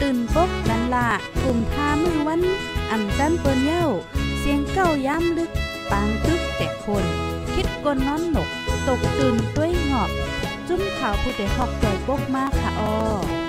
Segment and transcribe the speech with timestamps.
[0.00, 1.08] ตื่นปกกันละ
[1.42, 2.40] กลุ่มท่ามือวัน
[2.90, 3.86] อ่ำจันเปิ้นเย้า
[4.38, 5.50] เสียงเก้าย้ำลึก
[5.90, 7.04] ปางตึกแต่คน
[7.54, 8.48] คิดกนนอนหนก
[8.86, 10.10] ตกตื่นด้วยหงอบ
[10.68, 13.43] จุ้มข่าวผู้ใดหอกใจปกมากค่ะออ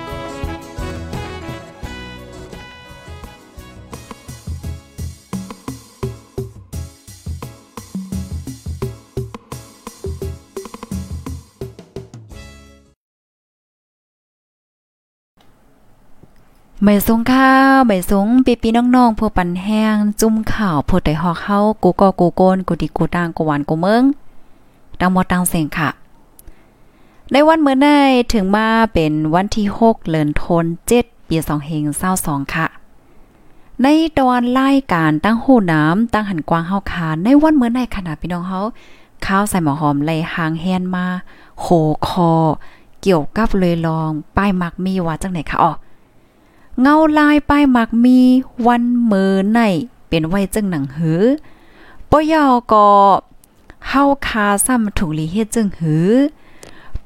[16.87, 24.03] ไม่สูงข้าวไม่สูงปีปีน้องๆผู้ปันแห้ง จุ่มข่าวผู้ใดฮอกเฮากูก็กูโกนกูดิกูตางกูหวานกูเมือง
[24.99, 25.89] ตังหมดตังเสียงค่ะ
[27.31, 27.89] ในวันเมื่อได
[28.33, 31.83] ถึงมาเป็นวันที่ 6เดือนธันวาคมปี2เฮง
[32.19, 32.67] 22ค่ะ
[33.81, 33.87] ใน
[34.19, 38.59] ตอนรายการตั้งหูน้ำตั้งหันกว้างเฮาคาในวันเมื่อไดขนาดพี่น้องเฮา
[39.25, 41.05] ข้าวใส่หมอหอมไหลหางแฮนมา
[41.61, 41.65] โห
[42.07, 42.31] คอ
[43.01, 45.73] เกี่ยวกับเลยลอง ป้ายมักมีว่าจังไหนคะอ๋อ
[46.81, 48.19] เงาลายป้ายหมักมี
[48.67, 49.59] วันเมือใน
[50.07, 51.21] เป็นไว้จึงหนังหือ
[52.09, 52.87] ปยอก็
[53.89, 56.09] เฮาคาซ้ำถูกลีเฮ็ดจึงหือ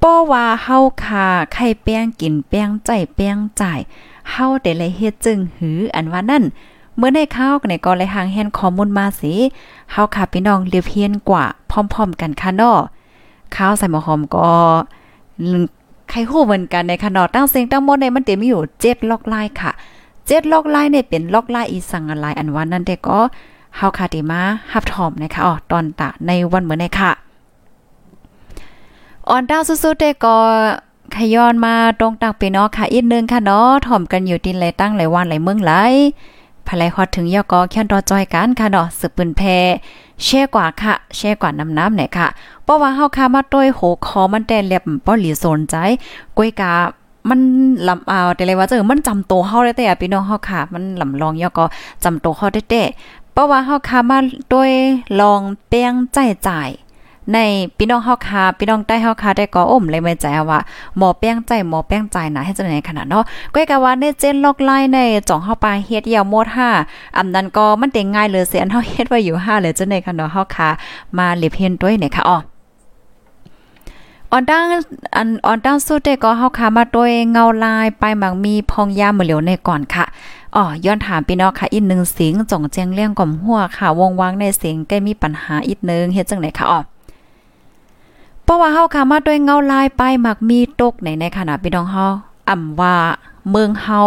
[0.02, 3.80] ป้อว่าเฮาคาไข่แป้งกินแป้งใจแป้งจ่าย
[4.31, 6.44] เฮาได้เลยเฮ็ดจึงหืออันว่านั่น
[6.98, 9.33] เมื่อได้ข้าวในก็เลยหางแฮนข้อมูลมาสิ
[9.92, 12.80] เฮาค่ะพี่น้องเรียบเฮียนกว่าพร้อม ๆ กันค่ะเนาะ
[13.56, 14.50] ข้าวใส่หมอหอมก็
[16.10, 19.72] ใครฮู้เหมือนกันในขนาดตั้งเสียงตั้งหมดในมันเต็มอยู่7ล็อกไลน์ค่ะ
[20.12, 23.20] 7ล็อกไลน์เนี่ยเป็นล็อกไลน์อีสังอะไรอันวันนั้นเด็กก็
[23.78, 24.42] เฮาคาติมา
[24.72, 27.11] ฮับถอมนะคะอ๋อตอนตะในวันเหมือนในค่ะ
[29.30, 30.38] ออนดาวสุดๆเด็กก็
[31.16, 35.72] ขย้อนมาตรงตักไปเนาะค่ะอีกนึงค่ะเนาะถ่อมกันอยู่ดินไหลตั้งไหลวันไหลเมืองไหล
[36.70, 39.42] ภายฮอดถึงยอกอแค่นรอจอยกันค่ะเนาะสืบปืนแพ
[40.24, 42.28] แช่กว่าค่ะ แช่กว่าน้ำน้ำไหนค่ะ
[42.64, 45.76] เพราะว่าเฮาคามาต้วยโหคอมันแต่เล็บป้อหลีสนใจ
[46.38, 46.74] ก้วยกา
[47.30, 47.40] มัน
[47.88, 51.66] ลำเอาแต่เลยว่าเจอมันจำโตเฮาได้แต่พี่น้องเฮาค่ะ มันลำลองยอก็
[52.04, 52.84] จำโตเฮาได้แต่
[53.34, 54.18] เพราะว่าเฮาคามา
[54.54, 54.72] ด้วย
[55.22, 56.70] ลองแป้งใจจ่าย
[57.34, 57.38] ใน
[57.78, 60.60] พี่น้องเฮาคาพี่น้องใต้เฮาคาได้ก็อมเลยไม่ใจว่า
[60.98, 63.23] หมอแป้งใจหมอแป้งใจนะให้จังไหนขนาดเนาะ
[63.54, 66.48] ก้อยกะว่าในเจนลอกไลน์ในจ่องเฮาปลาเฮ็ดยาวหมด
[66.82, 70.70] 5อำนั้นก็มันได้งง่ายเลยเสียนเฮาเฮ็ดไว้อยู่5เลยจังไหนค่ะเนาะเฮาคา
[71.18, 72.38] มาเล็บเฮ็ดด้วยเนี่ยค่ะอ๋อ
[74.32, 74.64] ออนดัง
[75.16, 80.06] อันออนดังสุดได้ก็เฮาคามาโดยเงาลายไปหมักมีพองยามเหลียวในก่อนค่ะ
[80.56, 86.80] อ๋อย้อนถามพี่น้องค่ะอีกนึงเสียงจ่องแจ้งเรื่องก่อมหัวค่ะวงวางในเสียงใกล้มีปัญหาอีกนึงเฮ็ดจังได๋ค่ะอ๋อ
[88.49, 92.05] เพราะว่าเฮาคามาด้วยเงาลายไปมักมีตกในในขณะพี่น้องเฮา
[92.49, 92.95] อ่ำว่า
[93.49, 94.02] เมืองเฮา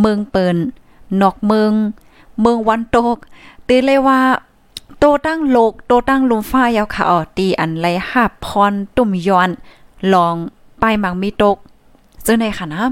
[0.00, 0.56] เมืองเปิ้น
[1.20, 1.72] นอกเมือง
[2.40, 3.16] เมืองวันตก
[3.68, 4.20] ตีเลยว่า
[4.98, 9.50] โตตั้งโลกโตตั้งลมฟ้ายาวค่ะออตีอันไรหาพรตุ่มย้อน
[10.12, 10.34] ลอง
[10.80, 11.56] ไปมังมีตก
[12.24, 12.82] ซึ่งในค่ะนะ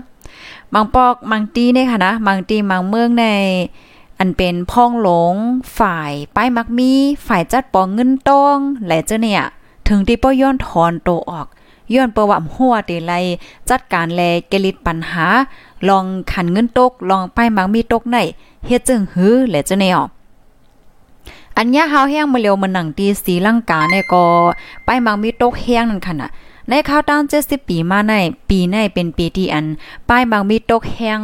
[0.75, 3.25] มังปอกมังตีในค่ะนะมังตีมังเมืองใน
[4.19, 5.35] อันเป็นพ้องหลง
[5.79, 6.91] ฝ่ายป้ายมักมี
[7.27, 8.57] ฝ่ายจัดปองเงินตอง
[8.87, 9.45] และเจ้าเนี่ย
[9.91, 11.47] ถึงที่ป้อย้อนถอนโตออก
[11.95, 13.13] ย้อนประวัติหัวเตไล
[13.71, 15.27] จัดการแลเกลิดปัญหา
[15.89, 18.17] ลองขันเงินตก ลองป้ายมังมีตกใน
[18.67, 19.99] เฮ็ดจึงหือและจ้าเนี่ย
[21.57, 24.25] อันยาเฮาแห้งมาเร็วมันหนังตีสีลังกาเนี่ยก็
[24.85, 26.31] ไปมังมีตกแห้งนั่นค่ะน่ะ
[26.69, 28.13] ในข้าวตั้ง70ปีมาใน
[28.49, 29.67] ปีในเป็นปีที่อัน
[30.09, 31.21] ป้ายบางมีตกแห้ง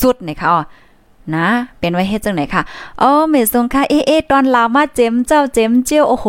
[0.00, 0.60] สุดนะคะอ๋อ
[1.36, 1.46] นะ
[1.80, 2.62] เป็นไว้เฮ็ดจังไหนค่ะ
[3.02, 6.26] อ๋อเมซงค่ะเอเอตอนลาวมาเจมเจ้าเจมเจียวโอ้โห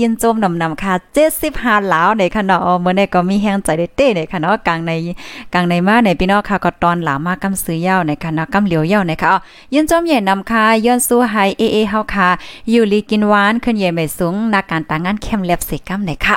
[0.00, 0.94] ยินจมนำนำค่ะ
[1.42, 4.90] 75ลาวในค่ะเนาะเมื่อนี้ก็มีแฮงใจได้เต้ในค่ะเนาะกลางใน
[5.54, 9.38] กลางในมาในพี่น้องค่ะก็ตอนลาวมากำซื้อยาวในค่ะเนาะกำเหลียวยาวในค่ะอ๋อ
[9.74, 12.28] ยินจมใหญ่นำค่ะย้อนสู้ไฮเอเอเฮาค่ะ
[12.70, 16.34] อยู่ลีกินหวานขึ้นใหญ่ไม่สูงนัการต่างงานเข้มเล็บสิกำในค่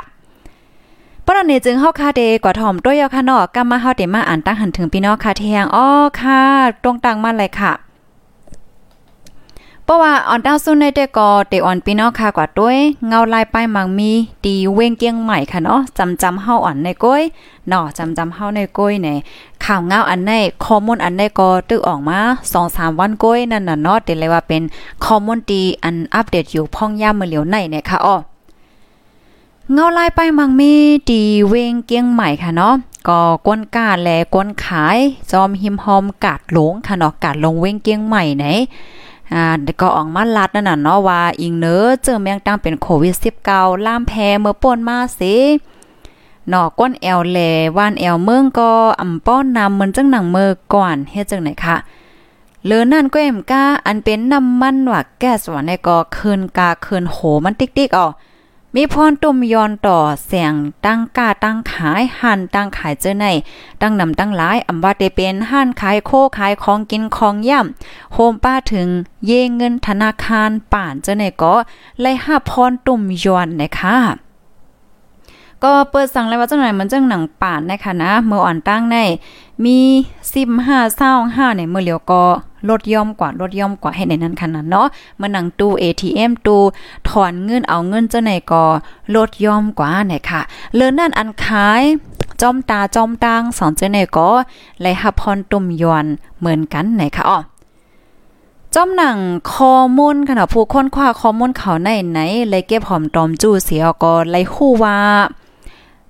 [1.26, 5.88] ปรนี้จึงเฮาคาเดกว่าถ่อมตัวยอค่ะเนาะกำมาเฮาเดมาอ่านตั้งหันถึงพี่น้องค่ะเทียงอ้อ
[6.20, 6.40] ค่ะ
[6.82, 7.72] ตรงตังมาเลยค่ะ
[9.86, 12.76] เพราะว่าออนดาวซุนในเดก็เตออนพี่น้องค่ะกว่าด้วย
[13.08, 14.10] เงาลายป้ายมังมี
[14.44, 17.22] ตีเวงเกียงใหม่ค่ะเนาะจำจำเฮาอ่อนในก้อย
[17.68, 19.08] เนาะจำจำเฮาในก้อยใน
[19.64, 20.30] ข่าวเงาอันใน
[20.64, 22.18] ข้อมูลอันในก็ตึกออกมา
[22.58, 24.62] 2-3วันก้อยนั่นน่ะเนาะเตเลยว่าเป็น
[25.04, 28.16] ข้อมูลตีอันอัปเดตอยู่พ่องย่ามมื้อเหลียวในเนี่ยค่ะอ้อ
[29.72, 30.72] เงาลายไปมังมี
[31.10, 32.74] ดีเวงเกียงใหม่ค่ะเนาะ
[33.08, 34.98] ก็กวนกาแลกวนขาย
[35.30, 38.46] จอมหิมหอมกาดหลงค่ะเนาะกาดลงเวงเกียงใหม่ไหน
[39.32, 39.44] อ่า
[39.80, 43.14] ก็ออกมาลัดนั่นน่ะเนาะว่าอิงเนอเจอแมงตั้งเป็นโควิด
[43.48, 45.34] 19ล่ามแพ้เมื่อป่นมาสิ
[46.48, 47.38] หนอก้นแอลแล
[47.76, 51.76] ว่านแอลเมืองก็อำป้อนนำเหมือนจังหนังเมื่อก่อนเฮ็ดจังไหนคะ
[52.66, 58.06] เลือนั่นก็เอ็มก้าอันเป็นน้ำมันว่าแก๊สว่าในก็คืนกาคืนโหมันติ๊กๆอ๋อ
[58.76, 60.54] มีพรตุ่มยอนต่อเสียง
[60.86, 63.26] ตั้งกาตั้งขายหันตั้งขายเจอใน
[63.80, 68.88] ตั้งนำตั้งหลายอำว่าได้เป็นหันขายโคขายของกินของย่ำโฮมป้าถึง
[69.26, 71.54] เยเงินธนาคารป่านเจอในก็
[72.00, 73.96] ไล่ห้าพรตุ่มยอนนะคะ
[75.64, 78.96] ก็เปิดสั่งเลยว่าเจังไหนมันจังหนังป่านนะคะนะเมื่ออ่อนตั้งใน
[79.64, 79.78] มี
[80.44, 82.24] 15 25เนี่ยเมื่อเหลียวก็
[82.68, 84.86] ลดย่อมกว่าลดย่อมกว่าให้ในนั้นขนาดเนาะ
[85.20, 86.62] มื่อหนังตู้ ATM ตู้
[87.08, 88.64] ถอนเงินเอาเงินเจ้าไหนก็
[89.14, 90.40] ลดย่อมกว่าเนี่ยค่ะ
[90.74, 91.82] เลือนั่นอันขาย
[92.40, 94.28] จอมตาจอมตังสอนเจ้าไหนก็
[94.80, 96.06] ไลฮับพรตุ่มยวน
[96.38, 97.38] เหมือนกันไหนค่ะอ๋อ
[98.74, 99.18] จอมหนัง
[99.52, 102.18] คอมูลค่ะผู้ค้นคว้าข้อมูลเขาในไหน
[102.50, 104.98] เลยเก็บหอมตอมจู้เสียก็เลยคู่ว่า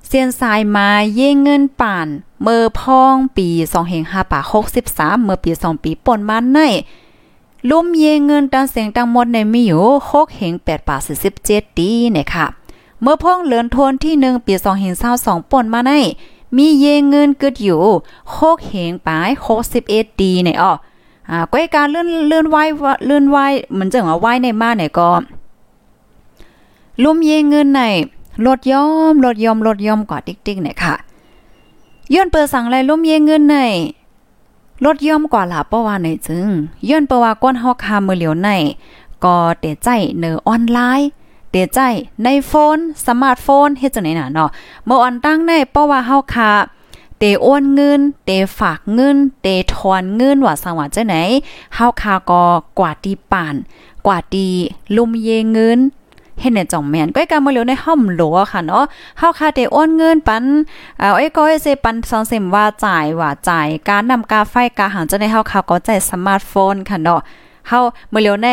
[0.06, 2.06] เซียนสายมาเย่เงินป่าน
[2.44, 4.40] เมื่อพ่องปี2เฮง5ป่า
[4.82, 6.58] 63 เมื่อปี 2 ปีป่นมาใน
[7.70, 10.96] ลุ่มเยเงินตันเสียงตังหมดในมีอยู่6เฮง8ป่า
[11.38, 12.46] 47ดีเนี่ยค่ะ
[13.00, 15.92] เมื่อพ่องเลือนทวนที่1ปี2เฮง22ป่นมาใน
[16.56, 17.80] มีเยเงินเกึดอยู่
[18.28, 19.28] 6เฮงปลาย
[19.76, 20.72] 61ดีเนี่ยอ้อ
[21.30, 22.56] อ่าก้อยการเลื่อนเลื่อนไหว
[23.06, 23.36] เลื่อนไหว
[23.72, 25.10] เหมือนจังว่าไว้ในมาเนี่ยก็
[27.02, 27.82] ลุ่มเยเงินใน
[28.46, 30.94] ลดย่อมลดย่อมลดย่อมกว่าติ๊กๆเนี่ยค่ะ
[32.12, 33.56] ย้อนเปิดสั่งไรลุ่มเยเงินใน
[34.84, 36.48] ลดย่อมกว่าหล่ะเพราะว่าในจึง
[36.88, 38.48] ย้อนเปว่าก้นเฮาคามือเหลียวใน
[39.24, 41.08] ก็เตใจเนอออนไลน์
[41.50, 41.78] เตใจ
[42.24, 44.50] ในโฟน สมาร์ทโฟนเฮ็ดจังได๋น่ะเนาะ
[44.84, 46.50] เมื่อออนตั้งในเพราะว่าเฮาคา
[47.18, 51.14] เตโอนเงิน เตฝากเงิน เตทอนเงินว่าสังว่าจังไหน
[51.74, 52.44] เฮาคาก็
[52.78, 53.54] กว่าตีป่าน
[54.06, 54.46] กว่าตี
[54.96, 55.78] ลุมเยเงิน
[56.40, 58.84] เฮ็ดในจ่องแม่นก้อยกามาเหลียวในห้อมหลัวค่ะเนาะ
[59.18, 60.44] เฮาคาได้โอนเงินปัน
[60.98, 67.20] เอ่อไอ้ก้อยเซปัน2เซมว่าจ่ายว่าจ่ายการนำกาไฟกาหางจะได้เฮาคาก็จ่ายสมาร์ทโฟนค่ะเนาะ
[67.68, 67.78] เฮา
[68.12, 68.48] มาเหลียวใน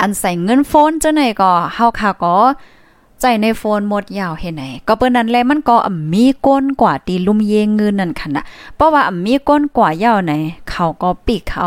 [0.00, 2.36] อันใส่เงินโฟนจังไหนก็เฮาคาก็
[3.20, 5.76] ใจในโฟนหมดยาวเฮ็ดไหนก็เปิ้นนั้นแลมันก็
[6.12, 8.44] มีก้นกว่าตีลุมเยงเงินนั่นค่ะนะ
[8.76, 10.32] เพราะว่ามีก้นกว่ายาวไหน
[10.70, 11.66] เขาก็ปิกเขา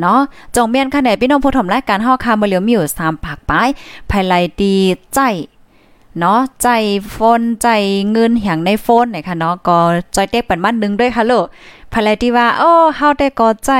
[0.00, 0.20] เนาะ
[0.56, 3.68] จงเมียนค่ะไหนพี่น้องผู้ถมรายการเฮาค่ะมื้อเหลียวมีอยู่3ปากปลาย
[4.10, 4.74] ภายไลดี
[5.14, 5.20] ใจ
[6.20, 6.68] เนาะใจ
[7.10, 7.68] โฟนใจ
[8.10, 9.78] เงินอย่างในโฟนเนี่ยค่ะเนาะก็
[10.14, 11.44] จอยเต็กปันมันนึงด้วยค่ะลูก
[11.92, 13.70] ภายไลที่ว่าโอ้เฮาได้ก็ใจ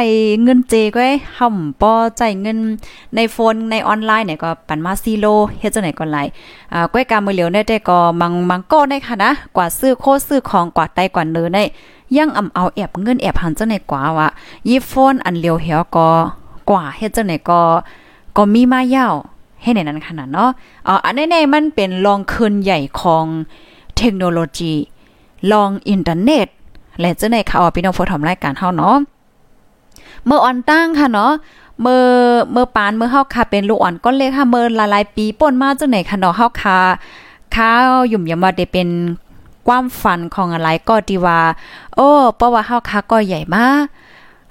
[0.43, 2.59] เงินเจก้อยห่ำปอใจเงิน
[3.15, 5.27] ในโฟนในออนไลน์เนี่ยก็ปันมาซีโล
[5.61, 6.19] เฮ็ดจังไหนก็ไหล
[6.73, 11.65] อ่าก้อยกามือเหลียวได้แต่ก็มังมังก็ได้ค่ะนะกว่าซื้อโคซื้อของกว่าไตกว่าเนื้อได้
[12.19, 14.29] ยังอำเอาแอบเงินแอบหันจังไหนกว่าว่า
[14.69, 16.09] ยีโฟนอันเลียวเหียวก็
[16.71, 17.61] กว่าเฮ็ดจังไหนก็
[18.37, 19.15] ก็มีมายาว
[19.63, 20.51] ให้ในนั้นขนาดเนาะ
[20.87, 23.25] อ๋ออันแน่ๆมันเป็นลองคืนใหญ่ของ
[23.97, 24.73] เทคโนโลยี
[25.53, 26.47] ลองอินเทอร์เน็ต
[27.01, 28.97] และจังไหนค่ะพี่น้องผู้ทำรายการเฮาเนาะ
[30.27, 31.33] เมื่อออนตั้งค่ะเนาะ
[31.81, 32.03] เมื่อ
[32.53, 36.79] เมื่อปานเมื่อเฮาค่ะเป็นลูกอ่อนก้อนเล็กค่ะเมื่อหลายๆปีป่นมาจังไหนค่ะเนาะเฮาค่ะ
[37.57, 38.89] ข้าวยุ่มยำว่าได้เป็น
[39.67, 41.41] ความฝันของอะไรก็ดีว่า
[41.97, 43.85] โอ้เพราะว่าเฮาค่ะก็ใหญ่มาก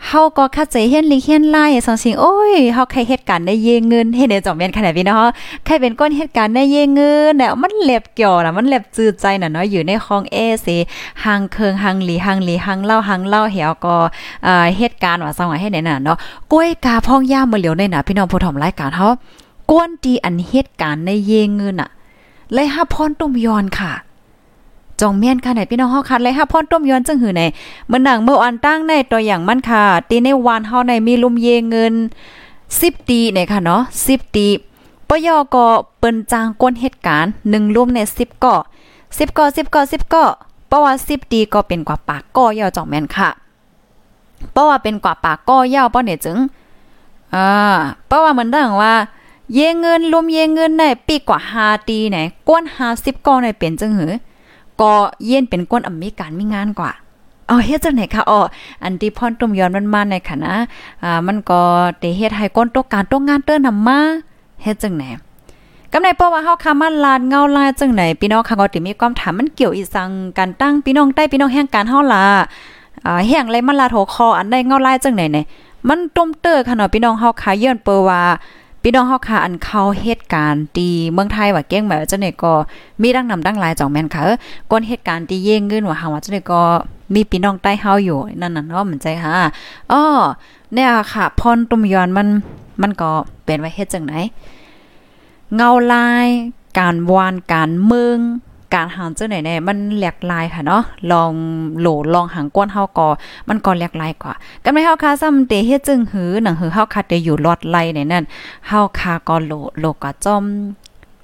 [0.08, 5.32] เฮาก็คัดใจเฮียนลิเฮียนไล่สังสิงโอ้ยเฮาใครเหตุการณ์ได้เยเงินเฮ็ดได้จ่อมแม่นขนาดพี่เนาะ
[5.66, 10.78] ใครเป็นก้นเหตุการณ์ได้เยเงินเนี่ยมันเล็บเกี่ยวน่ะมันเล็บจืดใจน่ะเนาะอยู่ในห้องเอสิ
[11.24, 13.96] หางเคิงหางหลีหางหลีหางเล่าหางเล่าเหี่ยวก็
[14.44, 16.18] เอ่อเหตุการณ์ว่าสังว่าให้ไหนน่ะเนาะ
[16.52, 19.10] กล้วยกาพ่องย่ามาเหลียวในน่ะพี่น้องผู้ถมรายการเฮา
[19.70, 21.90] กวนดีอันเหตุการณ์ในเยเงินน่ะ
[22.54, 23.94] เลยหาพรต้มยอนค่ะ
[25.04, 27.44] จองเมียนค่ะไหนพี่น้องเฮาคัดเลยค่ะพ่อนต้มย้อนจังหือไหน
[27.88, 31.94] เมื่อหนังเมื่ออันตั้งในตัวอย่างมันค่ะตีในวานเฮาในมีลุมเยเงิน
[32.52, 34.48] 10ตีเนี่ยค่ะเนาะ10ตี
[35.10, 35.66] ปยอก็
[36.00, 38.62] เปิ้นจางก้นเหตุการณ์1ลุมใน10เกาะ
[38.98, 40.32] 10เกาะ10กาะ10เกาะ
[40.68, 43.30] เพราะว่า10ตีก็เป็นกว่าปากก้อยาวจองแม่นค่ะ
[44.52, 46.38] เพราะว่าเป็นกว่าปากก้อยาวป้อเนี่ยจึง
[47.36, 47.50] อ่า
[48.08, 48.94] เพราะว่าเหมือนดังว่า
[49.54, 52.18] เยเงินลุมเยเงินในปีกว่า5ตีไหน
[52.50, 52.64] ก้น
[52.96, 54.12] 50ก้อในเป็นจังหือ
[54.82, 54.94] ก็
[55.26, 56.92] เย็นเป็นก้นอเมริกันมีงานกว่า
[57.50, 58.40] อ๋อเฮ็ดจังไหนคะอ๋อ
[58.84, 60.56] อันที่พ่อนตุ่มย้อนมันมาในค่ะนะ
[61.04, 61.62] อ่ามันก็
[62.00, 64.00] เตเฮ็ดให้ก้นตกการตกงานเติ้นนำมา
[64.64, 65.04] เฮ็ดจังไหน
[65.92, 72.24] กำในเพราะว่าเฮาคามาลาดเงาลายจังไหนพี่น้องค่ะก็ติมีความถามมันเกี่ยวอีสังการตั้งพี่น้องใต้พี่น้องแห่งการเฮาล่ะ
[73.06, 75.46] อ่าแห่งไรมันลาโถคออันใดเงาลายจังไหนเนี่ย
[75.90, 78.22] มันต้มเตอร์ค่ะเนาะพี่น้องเฮาคาเยือนเปว่า
[78.86, 82.54] พี่น้องเฮาค่ะอันเข้าเหตุการณ์ตีเมืองไทยว่าเก้งแบบจังได๋ก็
[83.02, 84.22] มีดังนำดังหลายจ่องแม่นค่ะ
[84.72, 86.62] ก้นเหตุการณ์ตีเย่งเงินว่าหาว่าจังได๋ก็
[87.14, 89.32] มีพี่น้องใต้เฮาอยู่นั่นน่ะเนาะมันใจค่ะ
[89.92, 90.04] อ้อ
[90.74, 92.28] เนี่ยค่ะพรตุมยอนมัน
[92.82, 93.12] มันก็
[93.46, 94.14] เป็นไว้เฮ็ดจังไหน
[95.56, 96.28] เงาลาย
[96.80, 98.18] การวานการเมือง
[98.74, 101.32] การหางเจ้าไหนเนี่ยมันแหลกลายค่ะเนาะลอง
[101.80, 103.08] โหลลองหางก้นเฮาก็
[103.50, 108.24] มันก็แหลกลายกว่ากันไม่เฮาคาซ้ำเตเฮ็ดจึงหือหนังหือเฮาคาเตอยู่ลอดไล่ในนั่น
[108.68, 110.44] เฮาคาก็โหลโลก็จอม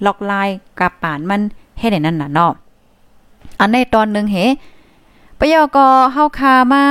[0.06, 1.42] ลอกลายกะปานมัน
[1.80, 2.52] เฮ็ดในนั้นน่ะเนาะ
[3.60, 4.38] อันในตอนนึงเฮ
[5.40, 6.84] ปยอก็เฮาคามา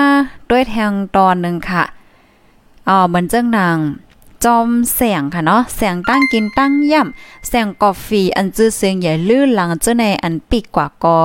[0.51, 1.85] ด้วยแทงตอนนึงค่ะ
[2.89, 3.77] อ๋อเหมือนเจ้งนาง
[4.45, 11.19] จอมแสงค่ะเนาะแสงตั้งกินตั้งย่ำแสงกาแฟอันจื้อเสียงใหญ่ลื่นหลังเจ้าในอันปีกกว่าก็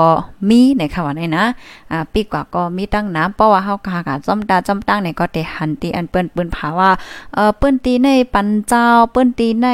[0.50, 1.46] มีในค่ะว่าในนะ
[1.92, 6.92] อ่าปีกกว่าก็มีตั้งน้ำเพราะว่าเฮาคากะจอมตาจอมตั้งในก็ได้หันตีอันเปิ้นเปิ้นผาว่า
[7.34, 9.68] เอ่อเปิ้นตีในปันเจ้าเปิ้นตีใน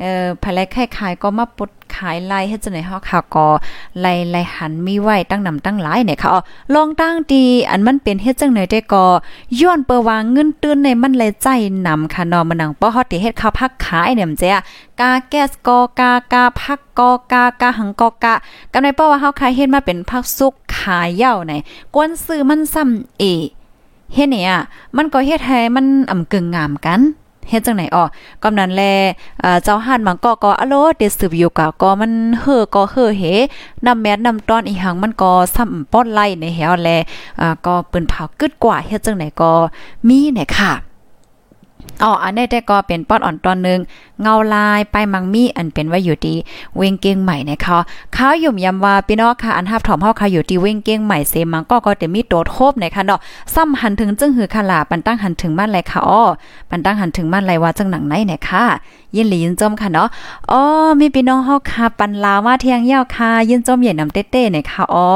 [0.00, 3.48] เอ่อภายแลคล้ายๆก็มาปดขายไล่เฮ็ดจังได๋เฮาค่ะก็
[4.00, 6.40] ไล่ไล่หันมีไว้ตั้งนำตั้งหลายเนี่ยค่ะอ๋อ
[6.74, 9.04] ลองตั้งดีอันมันเป็นเฮ็ดจังได๋ได้ก็
[9.60, 11.48] ย้อนเปว่าเงินตื้นในมันเลยใจ
[11.86, 14.48] นำค่ะเนาะมันนังป้อฮอดที่เฮ็ดข้าวผักขายเนี่ยมันจะ
[15.00, 18.34] กาแก๊สกอกากาผักกอกากาหังกอกะ
[18.72, 21.52] กำในป้อว่าเฮาขายเฮ็ดมาเป็นผักสุกขายเย้าไหน
[21.94, 23.24] กวนซื้อมันซ้ำเอ
[24.14, 24.56] เฮ็ดเนี่ย
[24.96, 27.00] มันก็เฮ็ดให้มันอ่ำกึ่งงามกัน
[27.48, 28.04] เฮ็ดจังไหนอ๋อ
[28.42, 28.82] กำนั้นแล
[29.64, 33.22] เจ้าหานมังก็ก็อโลเดสืบอยู่กะก็มันเฮอก็เฮอเฮ
[33.86, 36.88] นำแม่นำตอนอีหังมันก็ซ้ำป้อนไล่ในแฮวแล
[37.40, 39.50] อ่าก็เปิ้นเผากึดกว่าเฮ็ดจังไหนก็
[40.08, 40.72] มีเนี่ยค่ะ
[42.02, 43.80] อ๋ออันนี้แต่ก็เป็นป้อนอ่อนตอนนึง
[44.22, 46.34] เงาลายไปมังมีอันเป็นว่าอยู่ดี
[46.76, 47.78] เวงเก้งใหม่นะคะ
[48.16, 53.20] ข้าวยุ่มยำว่าพี่น้องค่ะอันทับถอมเฮาค่ะอยู่ที่เวงเก้งใหม่เซมังก็ก็จะมีโตโทบนะคะเนาะ
[53.54, 56.22] ซ้ำหันถึงจึงหือคลาปันตั้งหันถึงมั่นไรค่ะอ้อ
[56.70, 58.64] ปันตั้งหันถึงมั่นไรว่าจังหนังไหนนี่ยค่ะ
[59.16, 60.08] ยินหลียินจมค่ะเนาะ
[60.50, 60.60] อ๋อ
[61.00, 65.08] มีพี่น้องเฮาค่ะปันลาวมาเที่ยงยาวค่ะยินจมใหญ่นำเต้ๆเนี่ยค่ะอ๋อ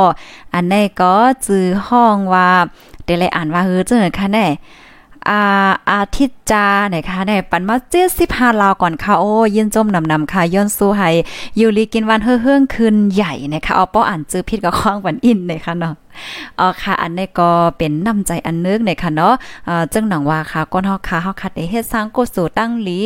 [0.54, 1.12] อันนี้ก็
[1.46, 2.48] จื้อห้องว่า
[3.04, 4.46] เดเลยอ่านว่าเฮือจังค่ะแน่
[5.28, 5.40] อา
[5.90, 11.10] อาทิตย์จานะคะในปันมาเจ็ดสิบห้าลาวก่อนค่ะ โอ้ยินจมนำนำค่ะย้อนสู้ให้
[11.60, 15.94] ยูรีกินวันเฮือเฮื่องคืนใหญ่นะคะเอาป้ออ่านจื้อพิษกับข้องวันอินนะคะเนาะ
[16.60, 19.34] อ๋อค่ะ อันนี้ก็เป็นน้ำใจอันนึกในค่ะเนาะ
[19.66, 22.98] เอ่อจังหนังว่าค่ะก้นเฮาค่ะเฮาคัดได้เฮ็ดสร้างกุศลตั้งหลี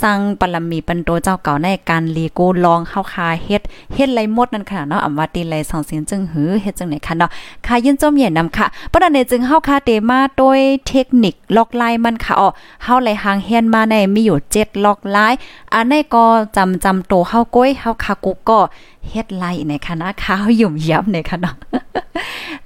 [0.00, 3.62] สร้างปรมีปันโตเจ้าเก่าในการลีกูลองเฮาค่ะเฮ็ด
[3.94, 7.30] เฮ็ดไรหมดนั่นค่ะเนาะอำว่าตีไรสองเสียงจึงหือเฮ็ดจังไหนค่ะเนาะ
[7.66, 12.48] ค่ะยินจมเย็นนำค่ะปานนี้จึงเฮาค่ะเตมาโดยเทคนิคล็อกไลน์มันค่ะอ๋อ
[12.84, 15.38] เฮาไหลหางเฮียนมาในมีอยู่7ล็อกไลน์
[15.74, 16.24] อันนี้ก็
[16.56, 18.58] จำจำโตเฮาก้อยเฮาค่ะกูก็
[19.10, 21.50] เฮ็ดไลในคณะข้าวยุ่มยับในคณะ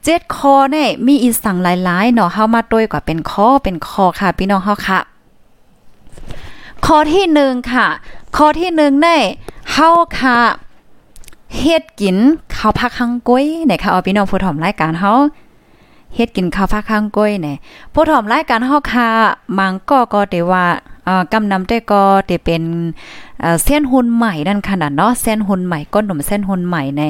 [0.05, 5.01] เจ็ดคอเนี่ยมีอีสั่งหลายๆเนาะเฮามาต้วยกว่าเป็นข้อเป็นคอค่ะ พี่น้องเฮาค่ะ
[6.87, 7.87] ข้อที่หนึ่งค่ะ
[8.37, 9.23] ข้อที่หนึ่งเนี่ย
[9.73, 10.39] เฮาค่ะ
[11.59, 12.17] เฮ็ดกิน
[12.57, 15.13] ข้าวผักฮังก้อยเนี่ยค่ะเอาพี่น้องผู้ถ่อมรายการเฮา
[16.15, 17.57] เฮ็ดกินข้าวผักฮังก้อยเนี่ย
[17.93, 19.09] ผู้ถ่อมรายการเฮาค่ะ
[19.59, 20.67] มังก็ก็ได้ว่า
[21.09, 22.63] อ่ากำนำได้ก็ได้เป็น
[23.65, 27.03] เส้นหุ่นใหม่นั่นขนาดเนาะเส้นหุ่นใหม่ก้นหนุ่มเส้นหุ่นใหม่ใน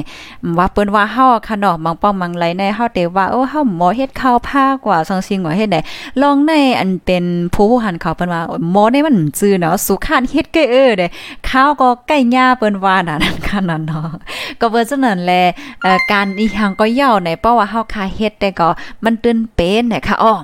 [0.57, 5.81] ว่าเปิ้นว่าเฮาขนมบางป้องบางไรในเฮาเตว่าโอ้เฮาหมอเฮ็ดข้าวผ้ากว่าสังซิงว่าเฮ็ดได้
[6.21, 7.23] ลองในอันเป็น
[7.53, 11.07] ผู้ผู้หันเขาเปิ้นว่าหมอในมันจื้อเนาะสุขานเฮ็ดเกเออเด้
[11.49, 14.09] ข้าวก็ใกล้หญ้าเปิ้นว่านั่นขนาดเนาะ
[14.59, 15.31] ก็เบิ่จังนั้นแล
[15.81, 18.69] เอ่อการอีหยังก็ยาวในเพราะว่าเฮาคาเฮ็ดแต่ก็
[19.03, 20.35] มันตื่นเป็นนะคะอ้อ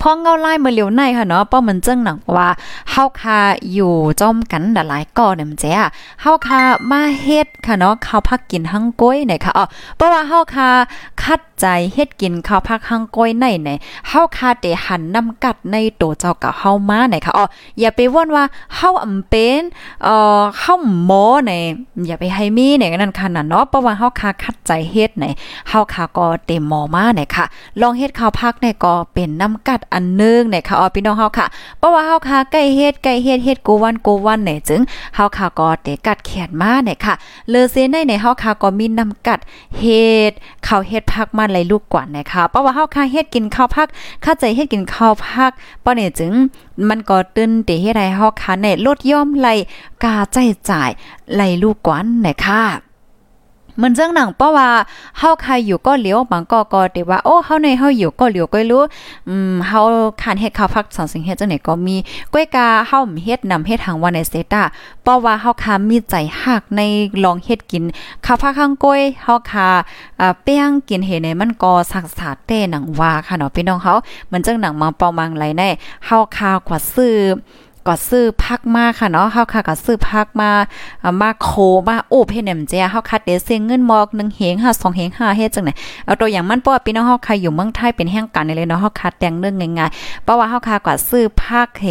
[0.00, 2.48] พองเงาไล่มาเหลียวในค่ะเนาะป้อมันเจิ้งหนังว่า
[2.90, 3.38] เฮาคา
[3.72, 5.72] อยู่จอมกันหลายก่อเนี่ยมันแจ้
[6.22, 9.64] เฮาคามาเฮ็ดค่ะเนาะข้าวผักกินหังก้อยเนี่ยค่ะอ๋อ
[9.96, 10.68] เพราะว่าเฮาคา
[11.22, 17.44] คัดใจเฮ็ดกินข้าวผักหังก้อยในเนี่ยเฮาคาเตหันนำกัดในโตเจ้ากับเฮามาเนี่ยค่ะอ๋อ
[17.80, 18.44] อย่าไปว่นว่า
[18.76, 19.62] เฮาอำเป็น
[20.04, 21.62] เอ่อเฮาหมอเนี่ย
[22.06, 25.32] อย่าไปให้มีเนี่ยนั่นค่ะน่ะเนาะเพราะว่าเฮาคาคัดใจเฮ็ดเนี่ย
[25.68, 27.44] เฮาคาก็เตมหมอมาเนี่ยค่ะ
[27.80, 31.46] ลองเฮ็ดข้าวผักเนี่ยก็เป็นน้ำกัดอันนึงเนี่ยค่ะออพี่น้องเฮาค่ะ
[31.78, 34.80] เพราะว่าเฮาค่ะใกล้เฮ็ดใกล้เฮ็ดเฮ็ดกูวันกูวันเนี่ยจึง
[35.14, 37.14] เฮาค่ะก็เตกัดแขนมาเนี่ยค่ะ
[37.50, 39.38] เลอเซในในเฮาค่ะก็มีน้ำกัด
[39.78, 40.32] เฮ็ด
[40.66, 43.88] ข้าวเฮ็ดผักมาหลยลูกกว่านะคะเพราะว่าเฮาค่ะเฮ็ดกินข้าวผัก
[44.22, 45.52] เข้าใจเฮ็ดกินข้าวผัก
[45.84, 46.32] ป้อเนี่ยจึง
[46.88, 49.48] มันก็ตื่นเตเฮ็ดให้เฮาค่ะในลดย่อมไหล
[50.04, 50.36] กาใจ
[50.70, 50.90] จ่าย
[51.34, 52.91] ไหลลูกกวนนะคะ
[53.80, 54.68] มือนเจ้งหนังเพราะว่า
[55.18, 58.82] เฮาใครอยู่ก็เหลียวบางก็ก็แต่ว่าโอ้เฮาในเฮาอยู่ก็เหลียวก็รู้
[59.28, 59.80] อืมเฮา
[60.22, 61.96] คานเฮ็ดข้าวพักสองสิ่งเฮ็ดจังไหนก็มี
[62.32, 64.62] ก้วยกาเฮาเฮ็ดนำเฮ็ดทางวันในเซตา
[65.02, 66.80] เพราะว่าเฮาคามีใจฮักใน
[67.24, 67.82] ลองเฮ็ดกิน
[68.24, 69.68] ข้าวพักข้างก้อยเฮาคา
[70.20, 73.92] อ่าเปี้ยงกินเฮ็ดในมันก็สักษาเต้หนังว่าค่ะเนาะพี่น้องเฮา
[74.26, 75.62] เหมือนจังหนังมาเปามังไหลใน
[76.06, 77.16] เฮาคากว่าซื้อ
[77.86, 80.50] ก็ซื้อพักมาค่ะเนาะเฮาค่ะก็ซื้อพักมา
[81.20, 81.50] มาโค
[81.88, 85.72] มาโอ้เฮ็ดแหนมเจียเฮาคัดเดเซเงินมอก1เฮง5 2เฮง5เฮ็ดจังได๋
[86.04, 91.86] เอาตัวอย่างมันเพราะว่าพี่น้องเฮาค่ะอยู่เมืองไทยเป็นแห่งกันเลยเนาะเฮาคัดแต่งเรื่องง่ายๆเพราะว่าเฮาค่ะก็ซื้อพักเฮ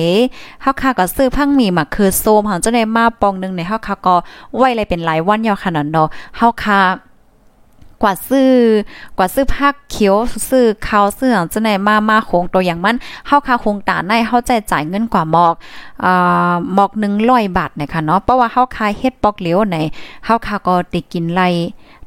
[0.62, 4.16] เฮาค่ะก็ซื้อพังมีมาคือโซมเฮาจังได๋มาปองนึงในเฮาค่ะก็
[4.56, 6.08] ไว้เลยเป็นหลายวันยาวขนาดเนาะ
[6.38, 6.80] เฮาค่ะ
[8.02, 8.52] กว่าซื้อ
[9.18, 10.16] กว่าซื้อผักเขียว
[10.50, 12.96] ซื้อข้าวซื้อจังได๋มามาโคงตัวอย่างมัน
[13.28, 15.54] เฮาค่าโคงตาในเฮาใจจ่ายเงินกว่าหมอก
[16.06, 16.12] อ่
[16.52, 16.92] อหมอก
[17.24, 19.78] 100บาทนะคะเนาะเพราะว่าเฮาคาเฮ็ดปอกเหลียวใน
[20.26, 21.42] เฮาค่าก็ติกินไล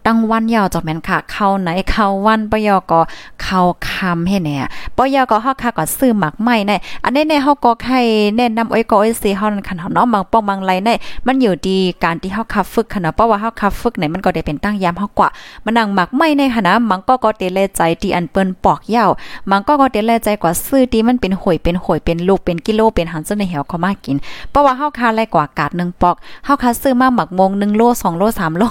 [0.07, 3.01] ตั้งวันยาวจอกแม่นค่ะ เข้าไหนเข้าวันปยอก็
[3.43, 4.57] เข้าคำให้แน่
[4.97, 6.73] ปยอก็เฮาค่ะก็ซื้อหมักใหม่ใน
[7.05, 8.01] อันนี้ในเฮาก็ให้
[8.37, 10.91] แนะนำอ้อยก็อ้อยสิเฮานั่นค่ะเนาะบางป้องบางไรใน
[11.27, 15.29] มันอยู่ดีการที่เฮาคับฝึกค่ะเนาะเพราะว่าเฮาคับฝึกไหนมันก็ได้เป็นตั้งยามเฮากว่า
[15.65, 19.11] มันนั่งหมักใหม่ในค่ะนะมันก็ก็เตเลใจที่อันเปิ้นปอกยาว
[19.51, 24.17] มันก็ก็เตเลใจกว่าซื้อที่มันเป็นหวยเป็นหวยเป็นลูกเป็นกิโลเป็นหันซะในเหี่ยวเขามากิน
[24.51, 28.65] เพราะว่าเฮาคาไรกว่ากาด1ปอกเฮาคาซื้อมาหมักมง1โล2โล3โล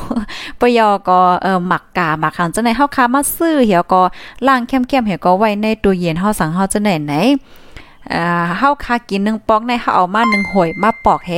[0.62, 4.02] ปยอก็เอ่อหมักกามาคันจังไหนเฮาคามาซื้อเหี่ยวก็
[4.48, 7.16] ล้างเข้มๆเหี่ยวก็ไว้ในตู้เย็นเฮาสั่งเฮาจังไหนไหน
[8.14, 8.26] อ่า
[8.60, 11.32] เฮาคากินนึงปอกในเฮาเอามานึงหอยมาปอกเฮ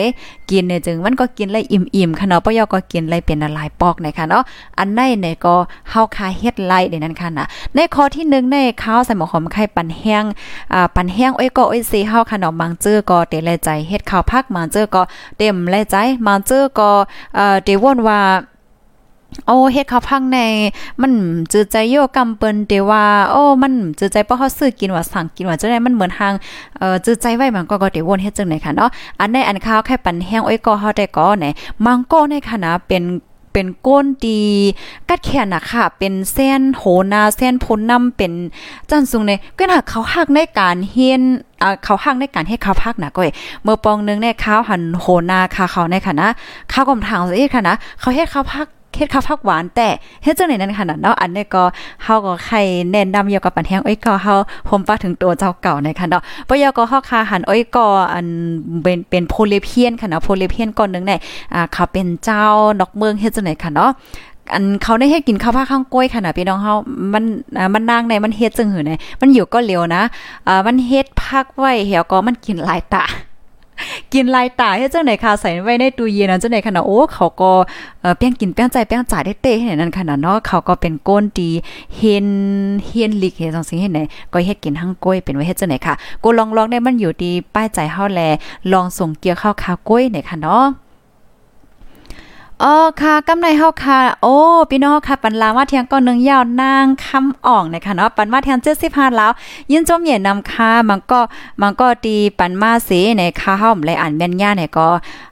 [0.49, 4.43] กินเนี่ยจึงมันก็กินเลยอิ่มๆค่ะเนาะปยอก็กินเลยเป็นหลายปอกในค่ะเนาะ
[4.77, 5.55] อันในเนี่ยก็
[5.89, 10.23] เฮาคาเฮ็ดไล่ในนั้นค่ะนะในข้อที่1ในข้าวใส่หมอหอมไข่ปันแห้ง
[10.73, 15.01] อ่าปันแห้งอ้อยก็อ้อยซีเฮาค่ะเนาะบางเจอก็เตแลใจเฮ็ดข้าวพักมาเจอก็
[15.37, 15.95] เต็มแลใจ
[16.27, 16.89] มาเจอก็
[17.35, 18.19] เอ่อเตวนว่า
[19.47, 20.39] โอ้เฮ็ดข้าวพังใน
[21.01, 21.11] มัน
[21.51, 26.33] จือใจโยกำเปิ้นเตว่า โอ้ มันจือใจเพราะเฮาซื้อกินว่าสั่งกินว่าจังได๋มันเหมือนทาง
[26.77, 28.89] เอ่อจือใจไว้มันก็ก็เตวนเฮ็ดจังได๋ค่ะเนาะ
[29.19, 31.45] อันในอันข้าวแค่ปันแห้งอ้อยก็เฮาได้ก็ไหน
[31.85, 33.03] มังก็ในคณะเป็น
[33.57, 34.41] เป็นก้นดี
[35.09, 38.31] กัดแขนน่ะค่ะเป็นเส้นโหนาเส้นพ้นนำเป็น
[38.89, 41.21] จันสูงในก็น่ะเขาฮักในการเฮียน
[41.63, 43.31] อ่าเขาฮักในการให้เขาพักนะก้อย
[43.63, 46.29] เมื่อปองนึงเนี่ยข้าวหันโหนาค่ะเขาในค่ะนะ
[46.71, 48.65] ข้าวกลมทางสิค่ะนะเขาเฮ็ดข้าวพัก
[48.95, 49.87] เฮ็ดข้าวผักหวานแต่
[50.23, 51.63] เฮ็ดจังได๋นั้นค่ะเนาะอันนี้ก็
[52.03, 52.57] เฮาก็ใคร
[52.91, 54.33] แนะนำเกี่ยวกับปันแห้งอ้อยก็เฮา
[54.69, 58.27] ผมปาถึงตัวเจ้าเก่าในค่ะเนาะปยก็เฮาคาหันอ้อยก็อัน
[58.83, 61.19] เป็นเป็นโพลิเพียนค่ะเนาะโพลิเพียนก่อนนึงเนี่ย
[61.53, 62.45] อ่าเขาเป็นเจ้า
[62.79, 63.91] นอกเมืองเฮ็ดจังได๋ค่ะเนาะ
[64.53, 66.73] อันเขาได้ให้กินข้าวผักข้างกล้วยค่ะนะพี่น้องเฮา
[67.13, 67.23] มัน
[67.73, 70.01] มันนางในมันเฮ็ดจังหือไนมันอยู่ก็เร็วนะ
[70.47, 73.03] อ่ามันเฮ็ดพักไว้เหี่ยวก็มันกินหลายตา
[74.13, 77.51] กินลายตาให้เจ้าไหนค่ะใส่ไว้ในตู้เย็นนั้นจังไหนค่ะโอ้เขาก็
[78.01, 81.49] เอ่อเปี้ยงกินเปี้ยงใจเปี้ยงจ่ายได้เต้ให้นั่นขนาดเนาะเขาก็เป็นก้นดี
[81.95, 82.27] เฮน
[82.85, 83.99] เฮียนลิกเฮ็ดจังซี่ให้ไหน
[84.33, 88.21] ก็เฮ็ดกินทั้งกล้วยเป็นไว้เฮ็ดจังไหนค่ะกูลองๆได้มันอยู่ดีป้ายใจเฮาแล
[88.71, 90.65] ลองส่งเกียวข้าวคากล้วยไหนค่ะเนาะ
[92.63, 94.35] อ๋อค่ะกำไรเฮาค่ะ โอ้
[94.69, 99.31] พี่น้องค่ะปันลามาเทียงก็นึงยาวนางคำอ่องนะคะเนาะปันมาเทียง75แล้ว
[99.71, 101.19] ยินจมเหย็นนำค่ะมันก็
[101.61, 104.87] มันก็ตีปันมาเสในค่ะเฮาเลยอ่านแม่นย่าเนี่ยก็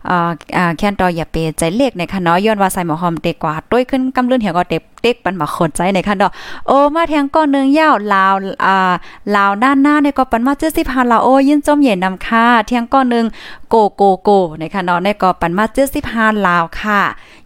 [0.06, 6.32] เอ่ออ่าแค่นตออย่าเปใจเลขนะคะเนาะย้อนว่าใส่หมอหอมเตกว่าต้วยขึ้นกำลื่นเหี่ยวก็เต เต็กปันมาขนใจในค่ะเนาะ
[6.68, 8.34] โอ้มาเทียงก็นึงยาวลาว
[8.66, 8.94] อ่า
[9.36, 13.26] ลาวด้านหน้าเนี่ยก็ปันมา75แล้วโอ้ยินจมเย็นนำค่ะเทียงก็นึง
[13.70, 15.66] โกโกโกในะคะเนาะในก็ปันมา
[16.06, 17.02] 75ลาวค่ะ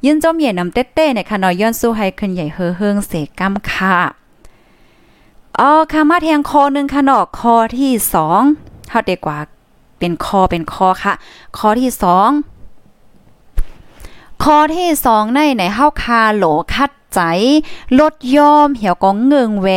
[0.06, 3.96] ยินจมเย่นนำเต้ๆในค่ะเนาะย้อนสู้ให้ขึ้นใหญ่เฮอเฮิงเสกำค่ะ
[5.60, 7.92] อ๋อค่ะมาแทงคอนึงค่ะเนาะคอที่
[8.40, 9.38] 2เฮาเด็กกว่า
[10.00, 11.14] เป็นคอเป็นคอค่ะ
[11.58, 11.92] คอที่
[12.78, 17.22] 2คอที่2ในไหนเฮาคาโหลคัด ใจ
[18.00, 19.68] ลดยอมเหี่ยวก็เงิงแว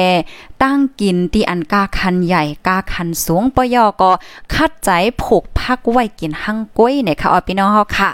[0.62, 4.11] ตั้งกินที่อันกาคันใหญ่กาคันสูงปยอก็
[4.55, 4.90] คัดใจ
[5.22, 8.11] ผูกพักไว้กินหั่งก้วยเนี่ยค่ะอพี่น้องเฮาค่ะ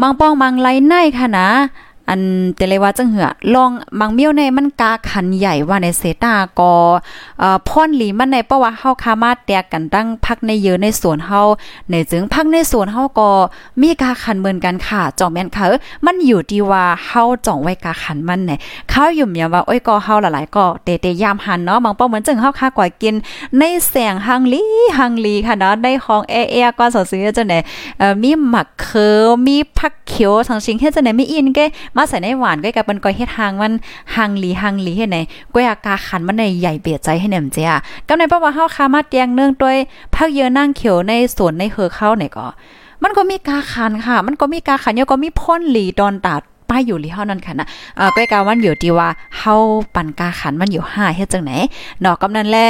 [0.00, 1.48] มังป้องมังไลในค่ะนะ
[2.08, 2.20] อัน
[2.56, 6.74] เตเลยว่าจังเหือลองมังเมียวในมันกาขันใหญ่ว่าในเซตากอ
[7.40, 11.40] เอ่อพ่นหลีมันในเพราะว่าเฮาคามาแตกกันตั้งพักในเยอะในสวนเฮา
[11.90, 13.30] ในจึงพักในสวนเฮาก็
[13.80, 15.64] มีกาขันเหมือนกันค่ะจ่องแม่นค่ะ
[16.06, 18.52] มันอยู่ที่ว่าเฮาจ่องไว้กาขันมันไหน
[18.90, 23.14] เขาอยู่เมียว่าโอ้ยก็เฮาหลายๆก็เตเตยามหันเนาะบางเป้าเหมือนจึงเฮาคากว่ากิน
[23.58, 24.62] ในแสงฮังลี
[24.98, 27.58] ฮังลีค่ะเนาะในห้องแอแอก็สอซื้อจังได๋
[27.98, 31.58] เอ่อมีหมักเคือมีผักเขียวทั้งชิงเฮ็ดจังได๋มีอินแก
[31.98, 33.72] มาใส่ในหวานก็กับมันก็เฮ็ดทางมัน
[34.16, 35.18] หังหลีหังหลีเฮ็ดไหน
[35.52, 37.70] ก้อยอากาขันมันในใหญ่เบียดใจให้แหนมเจีย
[38.08, 39.76] กำในเพราะว่าเฮาคามาแตงเนื่องด้วย
[40.14, 42.46] พักเยอะนั่งเขียวในสวนในเฮอเข้าเนี่ยก็
[43.02, 49.08] มันก็มีกาขันค่ะ มันก็มีกาขันเยอะก็มีพ่นหลีดอนตัดป้ายอยู่ลีเฮานั่นค่ะนะเอ่อก้อยกาวันอยู่ที่ว่า
[49.38, 49.54] เฮา
[49.94, 51.52] ปั่นกาขันมันอยู่5เฮ็ดจังไหน
[52.00, 52.68] เนาะกำนั้นแหละ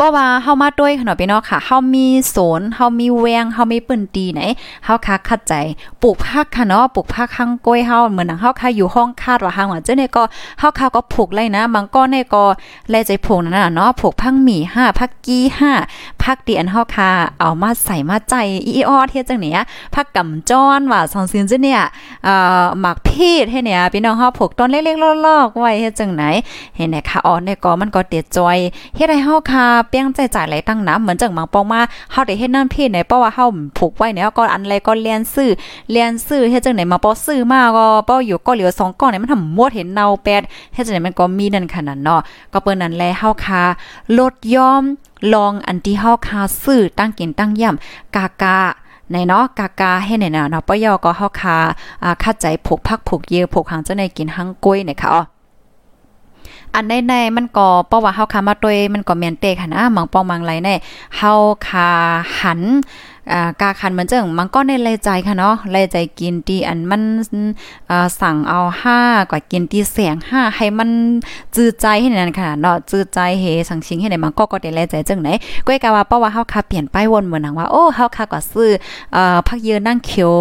[0.00, 4.40] เพราะว่าเฮามาด้วยขนาดพี่น้องค่ะเฮามีสวนเฮามีแวงเฮามีปืนตีไหน
[4.84, 5.54] เฮาคักคัดใจ
[6.02, 10.22] ปลูกผักค่ะเนาะปลูกผักข้างก้อยเฮาเหมือนเฮาค่ะอยู่ห้องคาดว่าหางว่าเจ้าเนี่ยก็
[10.58, 12.44] เฮาค่ะก็ปลูกไรนะบางก้อนเนี่ยก็
[12.90, 15.42] แลใจปลูกนั่นน่ะเนาะปลูกพังหมี่5พักกี้
[15.82, 18.34] 5พักดีอันเฮาค่ะ เอามาใส่มาใจ
[18.66, 19.60] อีออเฮ็ดจังเนี้ย
[19.94, 21.80] พักกำจ้อนว่าสองซินจะเนี่ย
[22.24, 26.22] เอ่อหมักพีดให้เนี่ยพี่น้องเฮาผูกต้นเล็กๆลอกๆไว้เฮ็ดจังไหน
[26.76, 28.58] เห็นไหมคะอ๋อเนี่ยก็มันก็เตียจอย
[28.96, 31.80] เฮ็ดให้เฮาค่ะเปียงใจจ่ายไหลตั้งน้ำเหมือนจังหมังปองมา
[32.12, 33.46] เฮาได้เฮ็ดนั่นพีดเนี่ยเพราะว่าเฮา
[33.78, 35.50] ผูกไว้เนี่ยก็อันไรก็เรียนซื้อ
[35.90, 40.42] เรียนซื้อเฮ็ดจังไหนมาปอซื้อมาก็ป้ออยู่ก็เหลือ2ก้อนเนี่ยมันทำมดเห็นเนาแปด
[40.74, 42.20] เฮ็ดจังไหนมันก็มีนั่นขนาดเนาะ
[42.52, 43.62] ก็เปิ้นนั้นแลเฮาค่ะ
[44.18, 44.84] ลดยอม
[45.34, 48.58] ลองอันที่เฮาคาซื้อตั้งกินตั้งย่ำกากา
[49.12, 51.56] ในเนาะกากาให้ในเนาะปยอก็เฮาคา
[52.02, 55.22] อ่าคัดใจผูกพักผูกเยอผูกหางเจ้าในกินหังกล้วยเนี่ยค่ะอ๋อ
[56.74, 60.68] อันในในมันก็เพราะว่าเฮาคามาตวยมันก็แม่นเตค่ะนะมังปองมังไหลใน
[61.16, 61.32] เฮา
[61.68, 61.88] คา
[62.40, 62.60] หัน
[63.32, 67.02] อ่ากาคันมันจังมันก็ในเลใจค่ะเนาะเลใจกินตีอันมัน
[67.90, 68.60] อ่าสั่งเอา
[68.94, 70.90] 5กว่ากินตีแสง5ให้มัน
[71.54, 75.28] จื้อใจให้นั่นค่ะเนาะจื้อใจเฮสังชิงให้ไหนมันก็ก็ได้เลใจจังไหน
[75.66, 78.70] ก้อยกะว่าเพราะว่าเฮาคาเปลี่ยนไปวนเหมือนหนังว่าโอ้เฮาคาก็ซื้อ
[79.16, 80.32] อพักเยือนั่งเขียว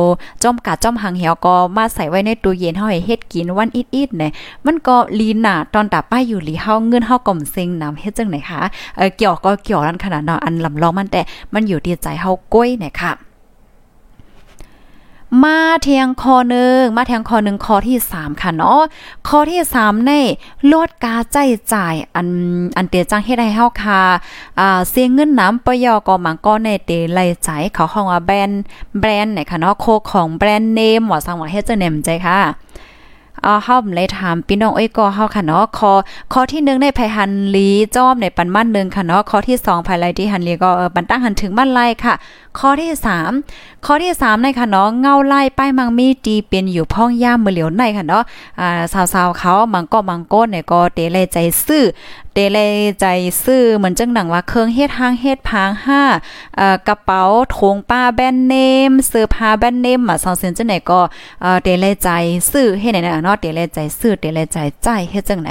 [0.43, 4.32] จ้อมกะจ้อมหางเหี่ยวก็มาใส่ไว้ในตู้เย็นเฮาให้เฮ็ดกินวันอิดๆเนี่ย
[4.65, 8.62] มันก็ลีน่ะตอนตาป้ายอยู่หลีเฮาเงินเฮาก่อมซิงนำเฮ็ดจังไหนคะ
[8.97, 11.21] เออเกี่ยวก็เกี่ยวนั่นขนาดเนาะอันลำลองมันแต่
[11.54, 13.13] มันอยู่ที่ใจเฮาก้อยเนี่ยค่ะ
[15.44, 18.82] มาเทียงคอหนึ่งมาเทียงคอหนึ่งคอที่สามค่ะเนาะ
[19.28, 20.12] คอที่สามใน
[20.72, 21.38] ลดกาใจ
[21.74, 22.28] จ่ายอัน
[22.78, 24.02] อันเตียจังเฮ็ดให้เฮาค่ะ
[24.60, 28.62] อ่าเสียเงินน้ำปยอกอมังก็ในเตไลใจเขาห้องว่าแบรนด์
[29.00, 32.39] แบรนด์ไหนค่ะเนาะโคของแบรนด์เนมว่าสังว่าเฮ็ดจะเนมใจค่ะ
[33.45, 35.91] อ่าเฮาเลยถามพี่น้องเอ้ยก็เฮาค่ะเนาะคอ
[36.34, 42.13] คอที่1ในภัยหันลีจ้อมในปันมันนึงค่ะเนาะคอที่2ภายไลที่หันลีก็เออปันตั้งหันถึงมันไลค่ะ
[42.60, 42.91] ข้อที่
[43.38, 48.23] 3ข้อที่3ในค่ะเนาะเงาไล่ป้ายมังมีตีเป็นอยู่พ้องย่ามมือเหลียวในค่ะเนาะ
[48.60, 48.82] อ่า
[49.13, 51.84] สาวๆเขามังก็มังโก้เนี่ยก็เตเลยใจซื่อ
[52.39, 53.06] เตลยใจ
[53.43, 56.02] ซื่อเหมือนจังหนังว่าเครื่องเฮ็ดหางเฮ็ดพางห้า
[56.58, 57.23] เอ่อกระเป๋า
[57.58, 58.56] ถงป้าแบรนด์เน
[58.89, 60.99] มเสื้อผ้าแบรนด์เนมอะสองเซนจังไหนก็
[61.41, 62.10] เอ่อเตเลยใจ
[62.52, 65.49] ซื่อเฮ็ดไหนเนาะเตเลยใจซื่อเตเลยใจใจเฮ็ดจังไหน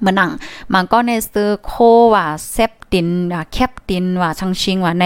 [0.00, 0.30] เหมือนหนัง
[0.72, 1.72] มันก็ในซื้อโค
[2.14, 3.06] ว่าเซฟ ติน
[3.52, 5.04] แคปตินว่าชังชิงว่าใน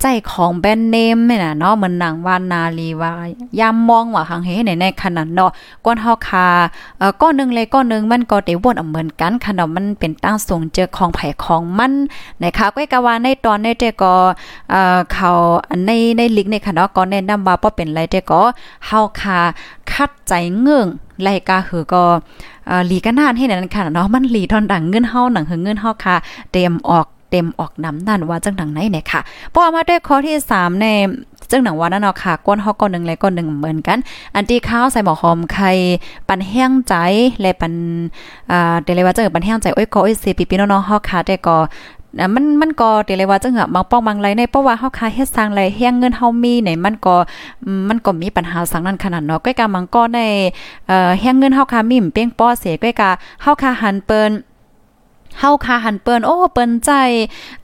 [0.00, 3.12] ใจของแบรนด์เนมเนี่ยนะเนาะเหมือนหนังว่านาลีว่า
[3.60, 5.50] ยามมองว่าหังเฮในในขนาดเนาะ
[5.84, 6.46] ก้อนเฮาคา
[6.98, 11.92] เอ่อก้อนนึงเลยก้อนนึงมันก็ได้วนเหมือนกันขนาดมันเป็นตั้งสูงเจอของไผของมัน
[12.42, 14.14] นะคะก็กะว่าในตอนในเตก็
[14.70, 15.30] เอ่อเขา
[15.86, 18.40] ในในลิกในค่ะเนาะก็แนะนำว่าบ่เป็นไรเตก็
[18.86, 19.38] เฮาคา
[19.92, 20.86] คัดใจเงื่ง
[21.22, 22.04] ไลกาหือก็
[22.66, 26.16] เอ่อหลีกันนานให้นั่นค่ะเนาะมันหลีทอนดังเงินเฮาหนังหือเงินเฮาค่ะ
[26.52, 29.20] เตรียมออก เต็มออกน้ำนั่นว่าจังดังไหนเนี่ยค่ะ
[29.54, 30.86] พอมาด้วยข้อที่ 3 ใน
[31.50, 33.98] จังหนังว่านั่นเนาะค่ะก้นฮอกก้อนหนึ่งและก้อนหนึ่งเหมือนกัน
[34.34, 35.70] อันที่ข้าวใส่หมอหอมไข่
[36.28, 36.94] ปันแห้งใจ
[37.40, 37.72] และปัน
[38.50, 41.56] อ่าเดเลยว่าจังปันแห้งใจโอ้ยก็โอ้ยสิปีปีน้องๆฮอกค่ะแต่ก็
[42.34, 47.16] มันมันก็เดี๋ยวเลยว่าจังบางป้องบางไรในเพราะว่าเฮาคาเฮ็ดสร้างไรแห้งเงินเฮามีไหนมันก็
[47.88, 50.20] มันก็มีปัญหาสังนั้นขนาดเนาะก้อยกามังก็ใน
[50.86, 53.10] เอ่อแห้งเงินเฮาคามีมเป้งป้อเสก้อยกา
[53.42, 54.30] เฮาคาหันเปิ้น
[55.38, 56.90] เฮาคาหันเปิ้นโอ้เปิ้นใจ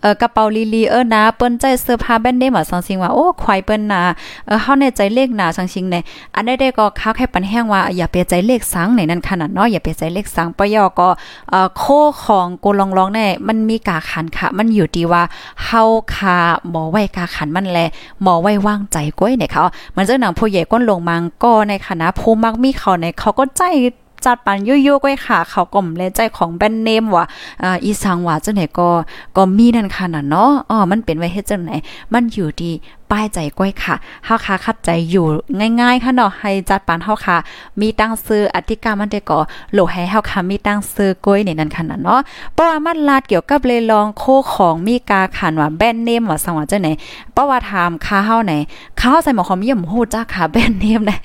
[0.00, 4.02] เอ่อกระเป๋าลีลีเออนะเปิ้นใจเสื้อผ้าแบรนด์เนมอะสังสิงว่าโอ้ควายเปิ้นนะ
[4.46, 5.96] เออเฮาในใจเลขหนาสังสิงใน
[6.34, 11.08] อันใดๆก็ค้าแค่ปันแห้งว่าอย่าไปใจเลขสังในนั้นขนาดเนาะอย่าไปใจเลขสังปยอก็
[11.50, 11.84] เอ่อโค
[12.24, 15.22] ของโกลองลองแน่มันมีกาขันค่ะ มันอยู่ที่ว่า
[15.64, 15.82] เฮา
[16.14, 16.36] คา
[16.70, 17.78] หมอไว้กาขันมันแล
[18.22, 19.62] หมอไว้วางใจก้อยเนี่ยเขา
[19.96, 23.62] มันเจ้าหนังผู้ใหญ่ก้นลงมังก็ในคณะผู้มักมีเขาในเขาก็ใจ
[24.24, 27.24] จัดปันยุ่ยๆก้อยค่ะ เขาก็มเลใจของแบรนด์เนมว่ะ
[27.62, 28.88] อ่าอีสังว่าจังไหนก็
[29.36, 31.70] ก็มีนั่นค่ะน่ะเนาะอ๋อมันเป็นไว้เฮ็ดจังไหน
[32.12, 32.74] มันอยู่ที่
[33.12, 35.26] ป้ายใจก้อยค่ะเฮาค่ะคัดใจอยู่
[35.80, 37.36] ง่ายๆค่ะเนาะให้จัดปานเฮาค่ะ
[37.80, 39.38] มีตั้งซื้ออธิการมันได้ก็
[39.72, 42.20] โหลให้เฮาค่ะมีตั้งซื้อก้อยในนั้นค่ะเนาะ
[42.54, 46.88] เพราะว่ามันลาดเกี่ยวกับเลยลองโคของมีกาขันว่าแบรนด์เนมว่าสังว่าจังไหน
[47.32, 48.54] เพราะว่าถามค่าเฮาไหน
[48.98, 51.16] ค่าเฮาใส่หมอคอมยี่มฮู้จักค่ะแบรนด์เนมได้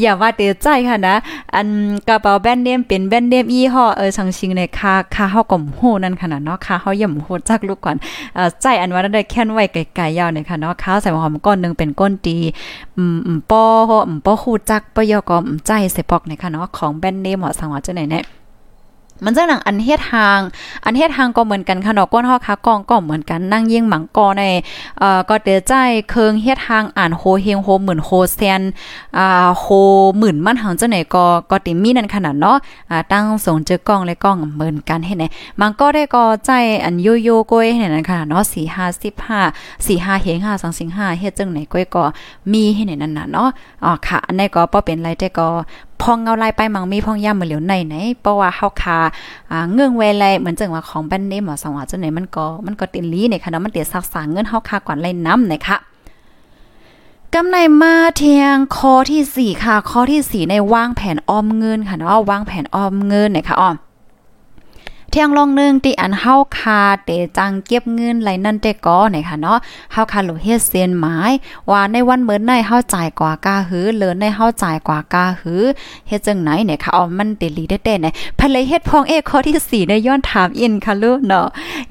[0.00, 1.16] อย่าว่าเตใจค่ะนะ
[1.54, 1.68] อัน
[2.08, 7.96] กระเป๋าแบรนด์เนมเป็นแบรนด์เนมยี่ห้อเออชังชิงในค่าค่าเฮาก็โหนั่นค่ะเนาะค่าเฮาย่ำโหจักลูกก่อน
[8.34, 12.36] เอ่อใจอันว่าได้แค่นไว้ไกลๆยาวเนี่ยค่ะเนาะข้าวใส่หอมก้อนนึงเป็นก้นตี
[12.96, 13.62] อืมอืมป้อ
[14.08, 18.24] อืมป้อฮู้จักปยอก็ใจใส่ปอกเนี่ยค่ะเนาะของแบรนด์เนมเหมาะสังว่าจังไหนเนี่ย
[19.24, 20.38] มันจังหนังอันเฮ็ดทาง
[20.84, 24.44] อันเฮ็ดทางก็เหมือนกันค่ะเนาะก้นฮอคากองก็เหมือนกันนั่งยิ่งหมังกอใน
[24.98, 25.72] เอ่อก็เตใจ
[26.10, 28.62] เคิงเฮ็ดทางอ่านโฮเฮงโฮหมื่นโฮแซน
[29.18, 29.64] อ่าโฮ
[30.18, 32.56] หมื่นมันหังจังไหนก็ก็ติมีนั่นขนาดเนาะ
[32.90, 35.24] อ่าตั้งส่งเจอกล้องและกล้องเหมือนกันเฮ็ดไหน
[35.60, 36.50] มันก็ได้ก็ใจ
[36.84, 42.04] อันโยโย่ก้อยเฮ็ดนั่นขนาดเนาะ4 5 15 4 5เฮง5 2 5เฮ็ดจังไหนก้อยก็
[42.52, 43.48] มีเฮ็ดไหนนั่นน่ะเนาะ
[43.84, 45.48] อ๋อค่ะอันนี้ก็บ่เป็นไรแต่ก็
[46.02, 48.98] พองเงาลายไปมังมีพองย่ำมือเหลียวในไหนเพราะว่าเฮาคา
[49.50, 55.76] อ่าเงื่องเวลเหมือนจังว่าของแบรนเนมหมอสองว่าจังไหนมันก็มันก็ติลีเนี่ยค่ะเนาะมันเตียสักษาเงินเฮาคากว่าไรน้ำนะคะ
[57.34, 63.76] กำในมาเทียงข้อที่ 4 ค่ะ ข้อที่ 4 ในวางแผนออมเงินค่ะเนาะวางแผนออมเงินนะคะอ้อม
[65.18, 69.58] ที่ยงลองนึงที่อันเฮาคาเตจังเก็บเงินไหลนั่นเตก็ไหนค่ะเนาะ
[69.92, 71.32] เฮาคาโลเฮ็ดเซียนหมาย
[71.70, 75.62] ว่าในวันเหมือนในเฮาจ่ายกว่ากาหือเลินในเฮาจ่ายกว่ากาหือ
[76.08, 81.46] เฮ็ดจังไหนเนี่ยค่ะอ๋อมันเตลีได้ๆเนี่ยพเลยเฮ็ดพองเอข้อที่4ในย้อนถามอินค่ะลูกเนาะ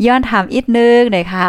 [0.05, 1.47] ย้อนถามอีกนึงเนี่ยค่ะ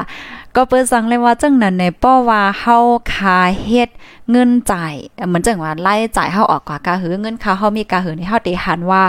[0.54, 2.76] ก็เปิ้สังเลยว่าจังนั้นในป้อว่าเฮา
[3.12, 3.88] คาเฮ็ด
[4.32, 4.94] เงินจ่าย
[5.28, 9.02] เหมือนจังว่าไล่จ่ายเฮาออกกว่ากาหือ เงินค่าเฮามีกาหือในเฮาได้หันว่า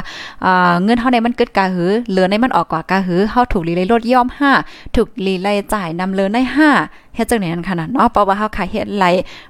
[0.46, 4.28] อ่าเงินเฮาในมันเกิดกาหือเหลือในมันออกกว่ากาหือเฮาถูกลีเลยลดย่อม
[4.62, 9.06] 5ถูกลีเลยจ่ายนำเลือใน5เฮ็ดจังไหนนั่นขนาดเนาะเพราะว่าเฮาขายเฮ็ดไหล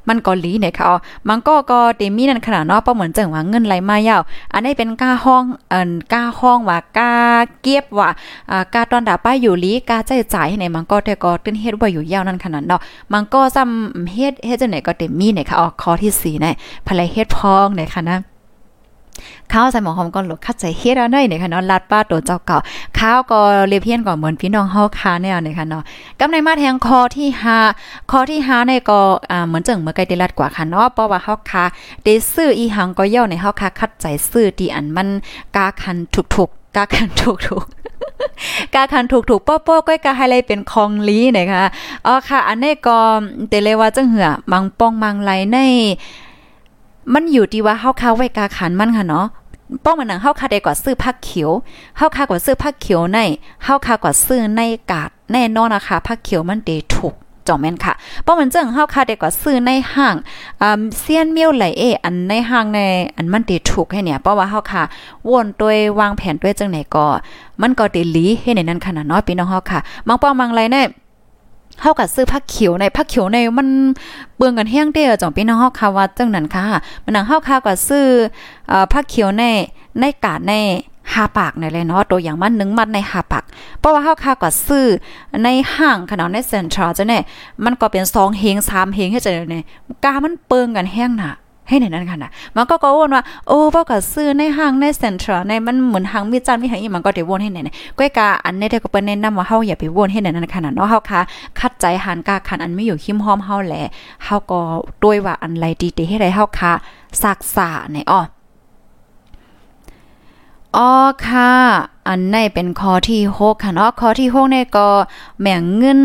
[0.08, 0.95] มันก็ลีเนี่ยค่ะอ๋อ
[1.30, 4.21] มันก็ก็เตมีนั่นขนาดเนาะเพราะเหมือนจังว่าเงินไหลมายาว
[4.53, 7.13] อันนี้เป็นก้าห้องเอิ่นก้าห้องว่ากา
[7.62, 8.10] เก็บว่า
[8.51, 12.82] อ่ากาตอนดาป้าอยู่ลีกาใจจ่ายให้ไหนมันก็แต่ก็ตึ้นเฮ็ดว่าอยู่ยาวนั่นขนาดเนาะ
[13.13, 16.56] มันก็ซ้ำเฮ็ดเฮ็ดจังไหนก็เตมีเนี่ยค่ะอ๋อข้อที่4เนี่ย
[16.88, 18.20] ภรรยเฮ็ดพองเนี่ยค่ะนะ
[19.54, 22.58] ข้าวใส่หมอหอมก่อนหลดคัดใจเฮ็ดเอาหน่อยเนี่ยค่ะเนาะลัดป้าตัวเจ้าเก่า
[23.00, 25.84] ข้าวก็เรียเพี้ยนก่อนเหมือนพี่น้องเฮาคาแนวเนี่ยค่ะเนาะ
[26.20, 27.28] กำในมาแทงคอที่
[27.70, 29.00] 5คอที่5ในก็
[29.32, 31.63] อ่าเหมือนจังเมื่อไกลได้ลัดกว่าค่ะเนาะเพราะว่าเฮาคา
[32.04, 35.10] ได้ซื้ออีหังก็ย่อในเฮาคาคัดใจซื้อที่อันมัน
[35.56, 37.87] กาคันถูกๆกาคันถูกๆ
[38.75, 41.63] กาคันถูกๆป้อๆก้อยกาไฮไลท์เป็นคองลีนะคะ
[42.05, 42.97] อ๋อค่ะ อันนี้ก็
[43.49, 45.57] เตเลว่าจังเหือมังป้องมังไหลใน
[47.13, 49.25] มันอยู่ที่ว่าเฮาคาไว้กาขันมันค่ะเนาะ
[49.86, 51.51] ป้องมันหนังเฮาคาได้กว่าซื้อผักเขียว
[51.97, 53.19] เฮาคากว่าซื้อผักเขียวใน
[53.63, 57.15] เฮาคากว่าซื้อในกาดแน่นอนนะคะผักเขียวมันเดถูก
[57.47, 60.15] จอมแม่นค่ะเพราะมันจังเฮาคาได้กว่าซื้อในห้าง
[60.62, 62.79] อ่าเซียนเมียวไหลเออันในห้างใน
[63.17, 64.83] อันมันเดถูกให้เนี่ยเพราะว่าเฮาคา
[65.29, 67.05] วนด้วยวางแผนด้วยจังไหนก็
[67.62, 70.88] มันก็เดลีให้ในนั้นขนาดเนาะพี่น้องเฮาค่ะมังป้อมังไรเนี่ย
[71.81, 73.67] เฮากับซื้อผักเขียวในผักเขียวในมัน
[74.38, 76.63] เบืองกันแห้งเด้อจ่องพี่น้องเฮาค่ะว่าจังนั้นค่ะ
[77.03, 78.05] มันนังเฮาค่ะก็ซื้อ
[78.67, 79.43] เอ่อผักเขียวใน
[79.99, 80.53] ในกาดใน
[81.13, 83.43] หาปากในเลยเนาะตัวอย่างมันหนึงมัดในหาปาก
[83.80, 84.86] เพราะว่าเฮาค่ะก็ซื้อ
[85.43, 87.24] ในห้างขนาดในเซ็นทรัลจะเนี่ย
[87.65, 89.65] มันก็เป็น2เฮง3เฮงให้จะเนี่ย
[90.04, 91.34] กามันเปิงกันแห้งน่ะ
[91.70, 101.20] ให้ในนั้นค่ะนะมันก็ก็วนว่าโอ้เพ่อก็ซื้อในห้างในเซ็นทรัลในมันเหมือนห้างมีจานมีหางอีมันก็ได้วนให้ไหนๆก้อยกาอันนี้ได้ก็เปิ้นแนะนำว่าเฮาอย่าไปวนให้ในนั้นค่ะนะเนาะเฮาค่ะ
[101.60, 103.82] คัดใจหันกาคันอันไม่อยู่คิมหอมเฮาแหละ
[104.24, 104.60] เฮาก็
[105.04, 105.65] ด้วยว่าอันไร
[105.98, 106.72] ดีๆให้ได้เฮาค่ะ
[107.22, 108.22] ซักษาในอ้อ
[110.75, 110.91] อ๋อ
[111.27, 111.53] ค่ะ
[112.08, 114.88] อันในเป็นข้อที่6ค่ะเนาะข้อที่6เนี่ยก็
[115.39, 116.01] แม่งเงิน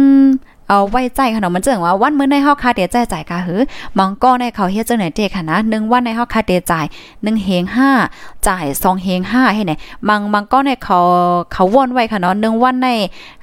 [0.73, 3.61] เอาไว้ใจขนมมันเจิงว่าวันมื้อในเฮาคาเดใจจ่ายกะหือ
[3.99, 7.63] มังก็ในเขาเฮ็ดจังไหนเจค่ะนะ1วันในเฮาคาเดียจ่าย1เฮง
[8.07, 9.73] 5จ่าย2เฮง5ให้ไหน
[10.09, 10.99] มังมังก็ในเขา
[11.53, 12.89] เขาวนไว้ค่ะเนาะ1วันใน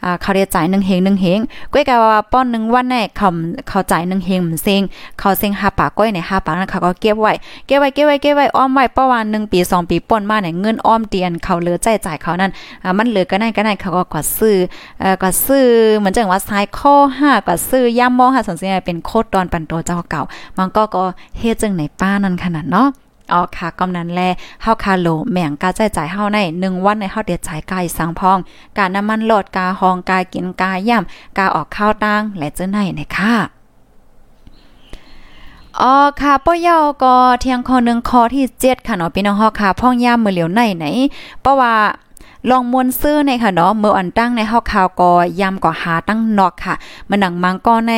[0.04, 1.40] อ่าเขาเดียจ่าย1เฮง1เฮง
[1.74, 3.30] ก้อยกะว่าป้อน1วันในเขา
[3.68, 4.82] เขาจ่าย1เฮงมันเซ็ง
[5.20, 7.34] เขาเซ็ง5ปากก้อยใน5ปากนั้นเขาก็เก็บไว้
[7.66, 12.52] เก็บไว้เก็บไว้เก็บไว้อ้อมไว้ประมาณ1ปี2ปีป่นมาเนี่ยเงินอ้อมเตียนเขาเหลือใจจ่ายเขานั่น
[12.84, 14.58] อ่ามันเหลือก็ได้ก็ได้เขาก็กดซื้อ
[15.00, 15.66] เอ่อก็ซื้อ
[15.98, 20.22] เหมือนจังว่าซ้ายข้อห้าก็ซื้อย่ำมองหาสันเสียเป็นโคตรดอนปันโตเจ้าเก่า
[20.58, 21.04] มันก็ก็
[21.38, 22.88] เฮ็ดจังไหนป้านั่นขนาดเนาะ
[23.34, 24.22] อ๋อค่ะกำนั้นแล
[24.62, 28.38] เฮาคาโลแม่งกาใจจ่ายเฮาใน1วันในเฮาเดียจ่ายกายสังพอง
[28.78, 33.36] การน้ำมันลดกาหองกากินกาย่ำกาออกข้าวตังและเจ้าไหนในค่ะ
[35.80, 40.86] อ๋อค่ะป้อยอก็เที่ยงข้อนึงข้อที่7ค่ะเนาะพี่น้องฮาค่ะพ่องย่ามมือเหลียวในไหน
[41.42, 41.74] เพราะว่า
[42.50, 46.76] ลองมวนซื้อในค่ะเนาะเมื่ออันตั้งในเฮาข่าวก็ยำก็หาตั้งนอกค่ะ
[47.10, 47.94] มันหนังมังก็ใน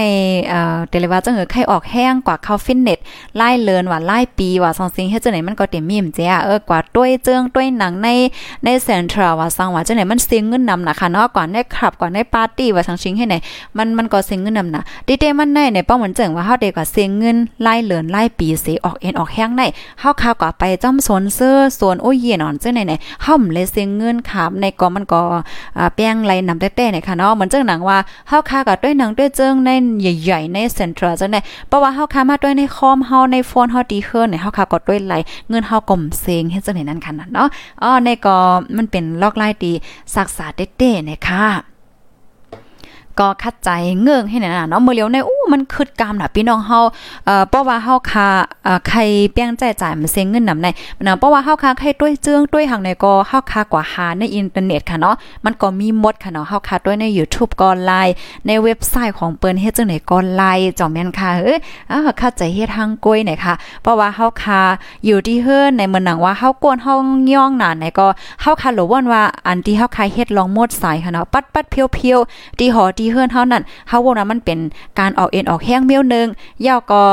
[0.49, 2.99] เอ่อเดลิว่าจังเออไข่ออกแห้งกว่าเข้าฟิตเนส
[3.37, 8.07] ไล่เลินว่าไล่ปีว่าซองซิงเฮ็ดจังไหนมันก็เต็มมีมเจ้าเออกว่าต้วยเจิงต้วยหนังใน
[8.63, 13.35] ในเซ็นทรัลว่าสังว่าจังไหนมันเสียเงินนำนะค่ะเนาะก่อนในคลับก่อนในปาร์ตี้ว่าสังชิงให้ไหน
[13.77, 19.61] มันมันก็เสียเงินนำนะดิเดมันในในป้อเหมือนจังว่าเฮาเด็กว่าเสียเงินไล่เลินไล่ปีเสียออกเอ็นออกแห้งใน
[19.99, 25.21] เฮาข่าวก็ไปจ้ำสวนเสื้อสวนโอ้ยเย็นอ่อนจังไหนไหนเฮาเลยเสียเงินขับในก็มันก็
[25.77, 29.69] อ่าแป้งไหลนำแต้ๆเนี่ยค่ะเนาะเหมือนเจังหนังว่าเฮาคากับด้วยหนังด้วยเจิงใน
[30.01, 35.13] ใหญ่ๆในเซ็นทรัลจังได๋เพราะว่าเฮาคามาด้วยในคอมเฮาในโฟนเฮาดีเฮิรเนี่ยเฮาคาก็ด้วยไหล
[35.49, 37.47] เงินเฮาก่มเซงเฮ็ดจังได๋นั่นค่ะเนาะ
[37.83, 38.35] อ๋อในก็
[38.77, 39.71] มันเป็นลอกลายดี
[40.15, 41.45] ศักษาเต้ๆเนี่ยค่ะ
[43.19, 43.69] ก็คัดใจ
[44.01, 46.79] เงื่งให้หน่ะเนาะเมื่อเลียวในอู้ มันคึดกามน่ะพี่น้องเฮา
[47.25, 48.27] เอ่อเพราะว่าเฮาคา
[48.63, 48.99] เอ่อใคร
[49.31, 50.67] เปียงใจจ่ายมันเซ็งเงินนำใน
[51.07, 58.13] นะเพราะว่าเฮาคาใครด้วยเจื้องด้วยหังในก็เฮาคากว่าหาในอินเทอร์เน็ตค่ะเนาะมันก็มีหมดค่ะเนาะเฮาคาด้วยใน YouTube ก็ไลน์
[58.47, 61.59] ในเว็บไซต์ของเปิ้นเฮ็ดจังได๋ก็ไลน์จ่อแม่นค่ะเอ้ย
[61.91, 64.61] อ้าวเข้าใจเฮ็ดทางกล้วยหน่อยค่ะ เพราะว่าเฮาคา
[65.05, 66.95] อยู่ที่เฮือนในเมืองหนังว่าเฮากวนเฮา
[67.33, 68.07] ย่องหนาไหนก็
[68.41, 74.59] เฮาคาหลว่นว่าอันที่เฮาคาเฮ็ดลองหมดสายค่ะเนาะปัดปัดเพียวๆที่หอที่เฮือนเฮานั่นเฮาว่านะมันเป็น
[74.99, 76.27] การออกเนออกแห้งเมียวนึง
[76.65, 77.03] ย่อก็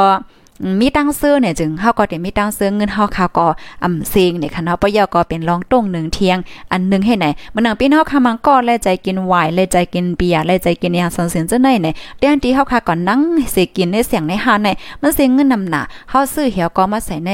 [0.81, 3.47] มีตั้งซื้อเนี่ยจึงเฮาก็ได้มีตั้งซื้อเงินเฮาค่ะก็
[3.85, 6.39] อำซิงเนี่ยค่ะเนาะปยอก็เป็นรองต้งหนึ่งเที่ยง
[6.73, 13.21] อันนึงให้ไหนมันนังพี่เฮาค่ะมังก็แลใจกินไวน์แลใจกินเบียร์แลใจกินยาสันเสียนจังได๋เนี่ยเดี๋ยวที่เฮาค่ะก่อนนั่ง
[13.55, 14.69] สิกินในเสียงในหาใน
[15.03, 17.31] มันเสียเงินนำหน้าเฮาซื้อเหี่ยวก็มาใส่ใน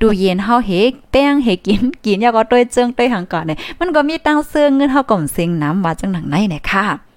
[0.00, 0.70] ดูเย็นเฮาเฮ
[1.12, 7.07] แป้งเฮกินกินยาก็ต้วยเจิงต้วยหังก่อนเนี่ยมันก็มีตั้งซื้อเงินเฮาก็เสียงน้ำว่าจังหนังไหนเนี่ยค่ะ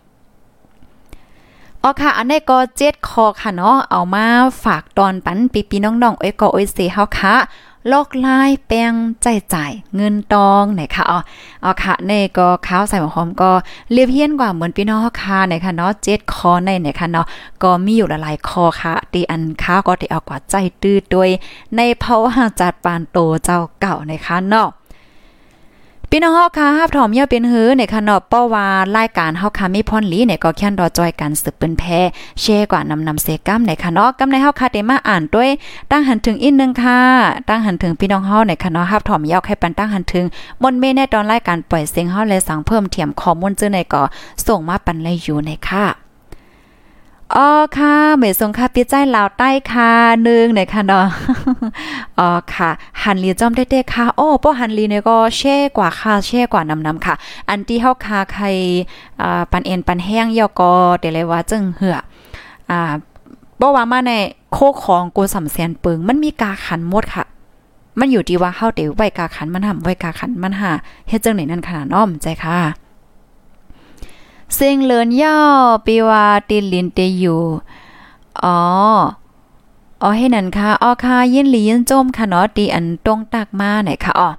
[1.83, 4.25] อ๋อค่ะ อันนี้ก็เจ็ดคอค่ะเนาะ เอามา
[4.63, 7.35] ฝากตอนปันปีปีน้องๆ เอ้ยก็โอ้ยเสียเฮาค่ะ
[7.91, 11.19] ลอกลายแป้งใจจ่ายเงินตองไหนค่ะอ๋อ
[11.61, 13.51] เอาค่ะเนี่ก็ข้าวใส่หอมก็
[13.91, 17.25] เรียบเฮี้ยนกว่าเหมือนพี่น้องค่ะไหนค่ะเนาะเจ็ดคอในไหนค่ะเนาะ
[17.63, 21.29] ก็มีอยู่หลายคอค่ะตีอันข้าวก็ได้เอากว่าใจตื้อด้วย
[21.75, 24.69] ในเพราะว่าจัดปานโตเจ้าเก่าในค่ะเนาะ
[26.13, 28.65] พี่น้องเฮาค่ะฮับถอมเยาเป็นหือในค่ะเนาะเพราะว่า
[28.97, 31.83] รายการเฮาค่ะมีพรหลีเนี่ยก็แค่นรอจอยกันสืบเป็นแพ
[32.41, 35.49] แชร์กว่านำนำเสกัมในค่ะเนาะกำในเฮาค่ะได้มาอ่านด้วย
[35.91, 36.99] ตั้งหันถึงอีกนึงค่ะ
[37.49, 40.25] ตั้งหันถึงพี่น้องเฮาในค่ะเนาะฮับถอมเยาให้ปันตั้งหันถึง
[40.61, 44.03] มนเมในตอนรายการปล่อยเสียงเฮาและสั่งเพิ่มเทียมข้อมูลจื้อในก็
[44.47, 46.10] ส่งมาปันเลยอยู่ในค่ะ
[47.35, 49.89] อ๋อค่ะเหมยสงค่ะปิใจลาวใต้ค่ะ
[50.27, 51.05] นึงในค่ะเนาะ
[52.19, 52.69] อ๋อค่ะ
[53.03, 57.15] หันลีจอมได้ๆค่ะโอ้ป้อหันลีเนี่ยก็แช่กว่าค่ะแช่กว่านำนำค่ะ
[57.49, 58.45] อันที่เฮาคาใคร
[59.21, 61.97] อ่าปันเอ็นปันแห้งยอก็เดี๋ยวเลยว่าจึงเหือ
[62.69, 62.91] อ่า
[63.59, 64.13] บ่ว่ามาใน
[64.53, 67.23] โคของกูสำแสนปึงมันมีกาขันหมดค่ะ
[67.99, 70.71] มันอยู่ที่ว่าเฮาเตไว้กาขันมันทำไว้กาขันมันหา
[71.07, 72.57] เฮ็ดจังไหนนั่นค่ะน้อมใจค่ะ
[74.55, 75.37] เซิงเลินย่อ
[75.85, 77.43] ปีวาติลินเตอยู่
[78.43, 78.59] อ๋อ
[80.01, 84.29] อ๋อให้นั่นค่ะอ๋อค่ะยินหลียินจมค่ะเนาะตีอันตรงตักมาไหนค่ะอ๋อ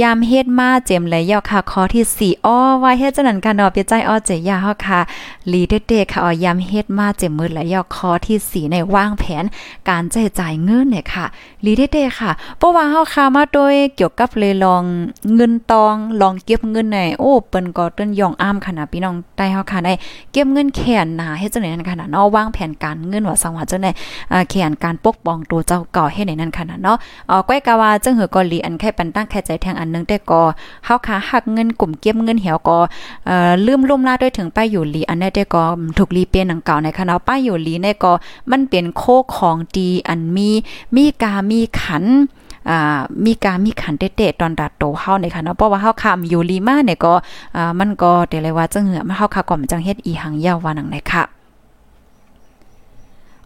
[0.00, 5.00] ยามเฮ็ดมาเจมเลยยอค่ะข้อที่4อ้อว่าเฮ็ดจังนั้นค่ะเนาะเปียใจอ้อเจยาเฮาค่ะ
[5.52, 9.44] ลีเด็ๆค่ะอ๋อยามเฮ็ดมาเจมมือและยอข้อที่4ในวางแผน
[9.88, 11.26] การใช้จ่ายเงินเนี่ยค่ะ
[11.64, 14.82] ลีเด็ๆค่ะเพราะว่าเฮาค่ะมาโดยเกี่ยวกับเลยลอง
[15.34, 19.92] เงินตองลองเก็บเงินในโอ้เปิ้นก็เติ้นยองอ้ามค่ะนะพี่น้องใต้เฮาค่ะได้
[20.32, 23.90] เก็บเงินแขนหนาเฮ็ดจังนั่นค่ะเนาะวางแผนการเงินว่าสังว่าจังได๋
[24.32, 26.96] อ่าแขนการปกป้องตัวเจ้าเก่าเฮ็ดในนั้นค่ะเนาะ
[27.30, 30.40] อ๋อก้อยกะว่าจังหือก็ลีอันแค่ปันตั้งแค่ใจแทงอันนึงแต่ก็
[30.84, 32.78] เฮาค่ะหักเงินกลุ่มเก็บเงินเหี่ยวก็
[33.26, 35.64] เอ่อลืมลุ่มลาด้วยถึงป้ายอยู่ลีอันนี้ได้ก็
[35.98, 38.12] ถูกลีเป็นหนังเก่าในคณะป้ายอยู่ลีในก็
[38.50, 39.04] มันเป็นโค
[39.36, 40.50] ของดีอันมี
[40.96, 42.04] มีกามีขัน
[43.24, 47.12] มีการมีขันเตะตอนดัดโตเฮาในค่ะเนาะเพราะว่าเฮาคำอยู่ลีมาเนี่ยก็
[47.56, 51.35] อ่ามันก็เดี๋ยวเลยว่าจังเหือมาเฮาค่ะก่อมจังเฮ็ดอีหังยาวว่านังไหนค่ะ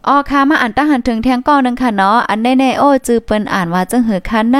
[0.07, 4.57] อ๋อค่ะมาอ่านตั้งหันถึงแทงก้อนึงค่ะเนาะอันแน่ๆโอ้จือเปิ้นอ่านว่าจังหือค่ะใน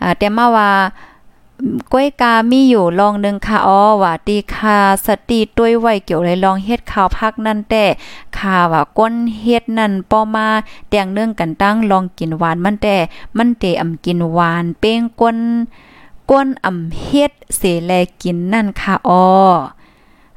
[0.00, 0.70] อ่าแต่มาว่า
[1.92, 7.84] ก้วยกามีอยู่ลองนึงค่ะอ๋อว่าตีคาสติด้วยไว้เกี่ยวเลยลองเฮ็ดข่าวพักนั่นแต่
[8.36, 10.48] ค่าว่าก้นเฮ็ดนั่นป้อมา
[10.88, 12.96] แต่งเนื่องกันตั้งลองกินหวานมันแต่
[13.36, 15.38] มันเตอำกินหวานเป้งก้น
[16.30, 19.24] ก้นอำเฮ็ดเสแลกินนั่นค่ะอ๋อ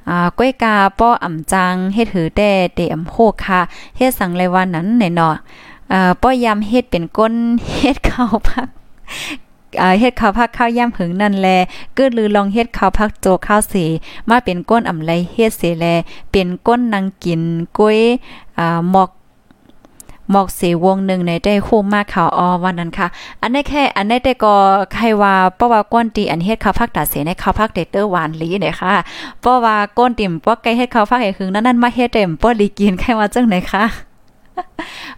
[0.09, 3.15] อ่าก้วยกาป้ออ่ำจังเฮ็ดหือแต่เตอำโค
[3.45, 3.59] ค่ะ
[3.97, 5.21] เฮ็ดสังเลยวันนั้นแน่น
[5.91, 7.33] อ่าป้อยามเฮ็ดเป็นก้น
[7.77, 8.67] เฮ็ดข้าวพัก
[9.99, 11.47] เฮ็ดข้าวผักข้าวย่ำหึงนั่นแล
[11.97, 13.85] กึดลือลองเฮ็ดข้าวผักโจข้าวสี
[14.29, 15.85] มาเป็นก้นอ่ำไรเฮ็ดเสแล
[16.31, 17.41] เป็นก้นนางกิน
[17.77, 17.99] กล้วย
[18.57, 19.09] อ่าหมอก
[20.31, 23.07] หมอกเสวงหนึ่งในได้คู่มากข่าวออวันนั้นค่ะ
[23.41, 24.55] อันนี้แค่อันนี้แต่ก็
[24.93, 28.93] ใครว่าเพราะว่าก้นตีอันเฮ็ดข้าวพักตาเสในข้าวพักเดเตอร์หวานลีเนี่ยค่ะ
[29.41, 34.06] เพราะว่าก้นติ่มป้อไก่เฮ็ดข้าวพักให้หึงนั้นนั่นมาเฮ็ดเต็มป้อลีกินใครว่าจังไหนคะ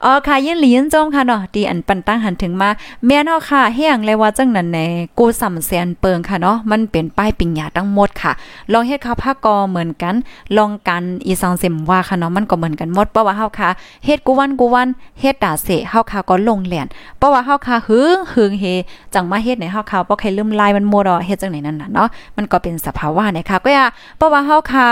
[0.03, 2.69] อ๋อค่ะยินหลียินจมค่ะเนาะดีอันปันตั้งหันถึงมา
[3.05, 4.77] แม่นเนาะค่ะเฮียงเลยว่าจังนั้นแหน
[5.17, 8.31] กูสำแสนเปิงค่ะเนาะมันเป็นป้ายปิญญาทั้งหมดค่ะ
[8.71, 10.15] ลองเฮ็ดข้าวผักกอเหมือนกัน
[10.57, 13.69] ลองกันอีสังเสมว่าค่ะเนาะมันก็เหมือนกันหมดเพราะว่าเฮาค่ะ
[14.05, 14.87] เฮ็ดกูวันกูวัน
[15.19, 18.65] เฮ็ดตาเสเฮาค่ะก็ลงแหลนเพราะว่าเฮาค่ะหึงหึงเฮ
[19.13, 23.85] จังมาเฮ็ดในเฮาค่ะบ่ใครลืมลายมันหมดอะเฮ็ดจังไหนนั่นน่ะเนาะมันก็เป็นสภาวะนะคะก็อย่า
[24.17, 24.87] เพราะว่าเฮาค่ะ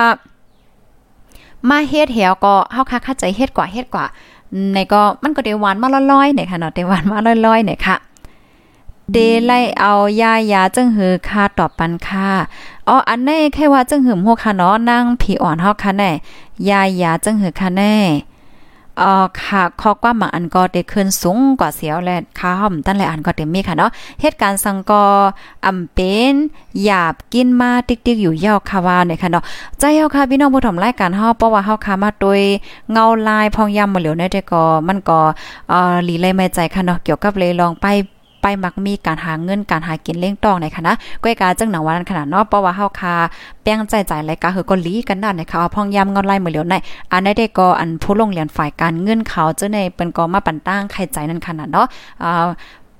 [1.70, 4.06] มาเฮ็ดเหี่ยวก็เฮาค่ะเข้าใจเฮ็ดกว่าเฮ็ดกว่า
[4.74, 7.96] ในก็มันก็ได้หวานมาลอยๆเนี่ยค่ะเนาะได้หวานมาลอยๆเนี่ยค่ะ
[9.12, 12.30] เดไลเอายายาจึงหือค่าตอบปันค่า
[12.88, 16.12] อ๋ออันนี้แค่ว่าจึงหืมหัวค่ะเนาะนั่งผีอ่อนเฮาค่ะแน่
[16.70, 17.96] ยายาจึงหือค่ะแน่
[19.02, 23.92] อ่อค่ะข้อความาอันก็ได้ขึ้นสูงกว่าเสียวแลค่าห่อมตั้งหลายอันก็เต็มมีค่ะเนาะ
[24.22, 25.04] เหตุการณ์สังกอ
[25.66, 26.34] อำเป็น
[26.84, 29.44] หยาบกินมาติ๊กๆอยู่ยาวค่ะว่าเนี่ยค่ะเนาะ
[29.80, 32.42] ใจเฮาค่ะพี่น้องผู้ถมรายการเฮาเพราะว่าเฮาค่ะมาโดย
[32.92, 35.20] เงาลายพองยามมาเหลียวในแต่ก็มันก็
[35.70, 37.88] เอ่อหลีเลยไม่ใจค่ะเนาะเกี่ยวกับเลยลองไป
[38.42, 40.92] ไปมักมีการหาเงินการหากินเลี้ยงตองในคณะ
[41.24, 43.16] ก้อยกาจังหนังวันขนาดนอกเพราะว่าเฮาคา
[43.64, 46.76] แป้งใจใจรายการเฮอก็ลีกันนั่นนะคะเอพองยามเงินไล่มือเหลียวใน
[47.12, 51.88] อันได้ได้ก็อันผู้ลงเรียนฝ่ายการเงินเขาเจ้าในเป็นก็มาปันตั้งใครใจนั่นขนาดเนาะ
[52.24, 52.48] อ่า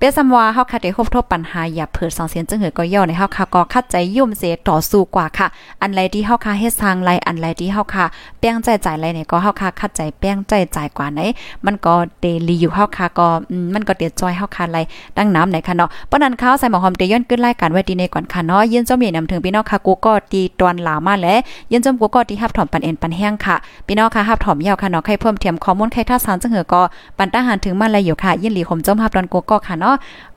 [0.00, 5.46] ปียซัมว่าเฮาค่ะได้พบทบปัญหาอย่าเผิดสังเสียนจึงเหือก็ย่อในเฮาค่ะก็คัดใจยุ่มเสต่อสู้กว่าค่ะ
[5.82, 8.04] อันไรที่เฮาค่ะเฮ็ดทางไรอันไรที่เฮาค่ะ
[8.38, 11.20] แป้งใจจ่ายไรเนี่ยก็เฮาค่ะคัดใจแป้งใจจ่ายกว่าไหน
[11.66, 13.26] มันก็เดลีอยู่เฮาค่ะก็
[13.74, 14.78] มันก็เตียจอยเฮาค่ะไร
[15.16, 21.38] ดังน้ำไหนค่ะเนาะปนั้นข้าวใส่หมอหอมเตย้อนขึ้นรายการไว้ดีในก่อนค่ะเนาะยินจอมมีนำถึงพี่น้องค่ะกูก็ตีตวนลามาแล้ว
[21.72, 26.82] ยินจอมกูก็ที่ฮับถอมปันเอ็นปันแห้งค่ะพี่น้องค่ะฮับถอมยาวค่ะเนาะใครเพิ่มเทียมข้อมูลใครท่าสารจังเหือก็
[27.18, 29.87] ปันทหารถึงมาแล้วอยู่ค่ะ ยินหลีผมจอมฮับดอนกูก็ค่ะเนาะ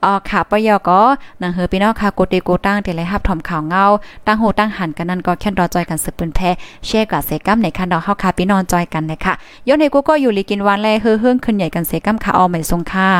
[0.04, 1.00] อ๋อค่ะปยอก็
[1.42, 3.84] นังเฮอพี่น้องค่ะกดเดกูตั้งเดลัยฮับถอมข่าวเงา
[4.26, 6.50] ตั้งโหตั้งหันกันนั่นก็แค่รอจอยกันสืบปืนแพ้
[6.86, 9.32] แชร์กับเซกัมในคันดอกเฮาค่ะพี่น้องจอยกันนะคะ
[9.68, 13.10] ย้อนในกูก็อยู่ลีกินวันแลเฮือเฮืองขึ้นใหญ่กันเซกัมค่ะเอาใหม่ทรงค่ะ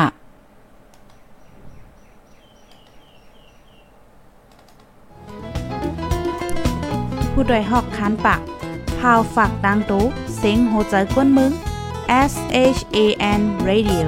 [7.31, 8.39] ผู้โดยหอกคันปาก
[8.99, 10.03] พาวฝากดังตู้
[10.35, 11.51] เสียงโหใจกวนมึง
[12.31, 12.33] S
[12.77, 12.97] H A
[13.39, 14.05] N Radio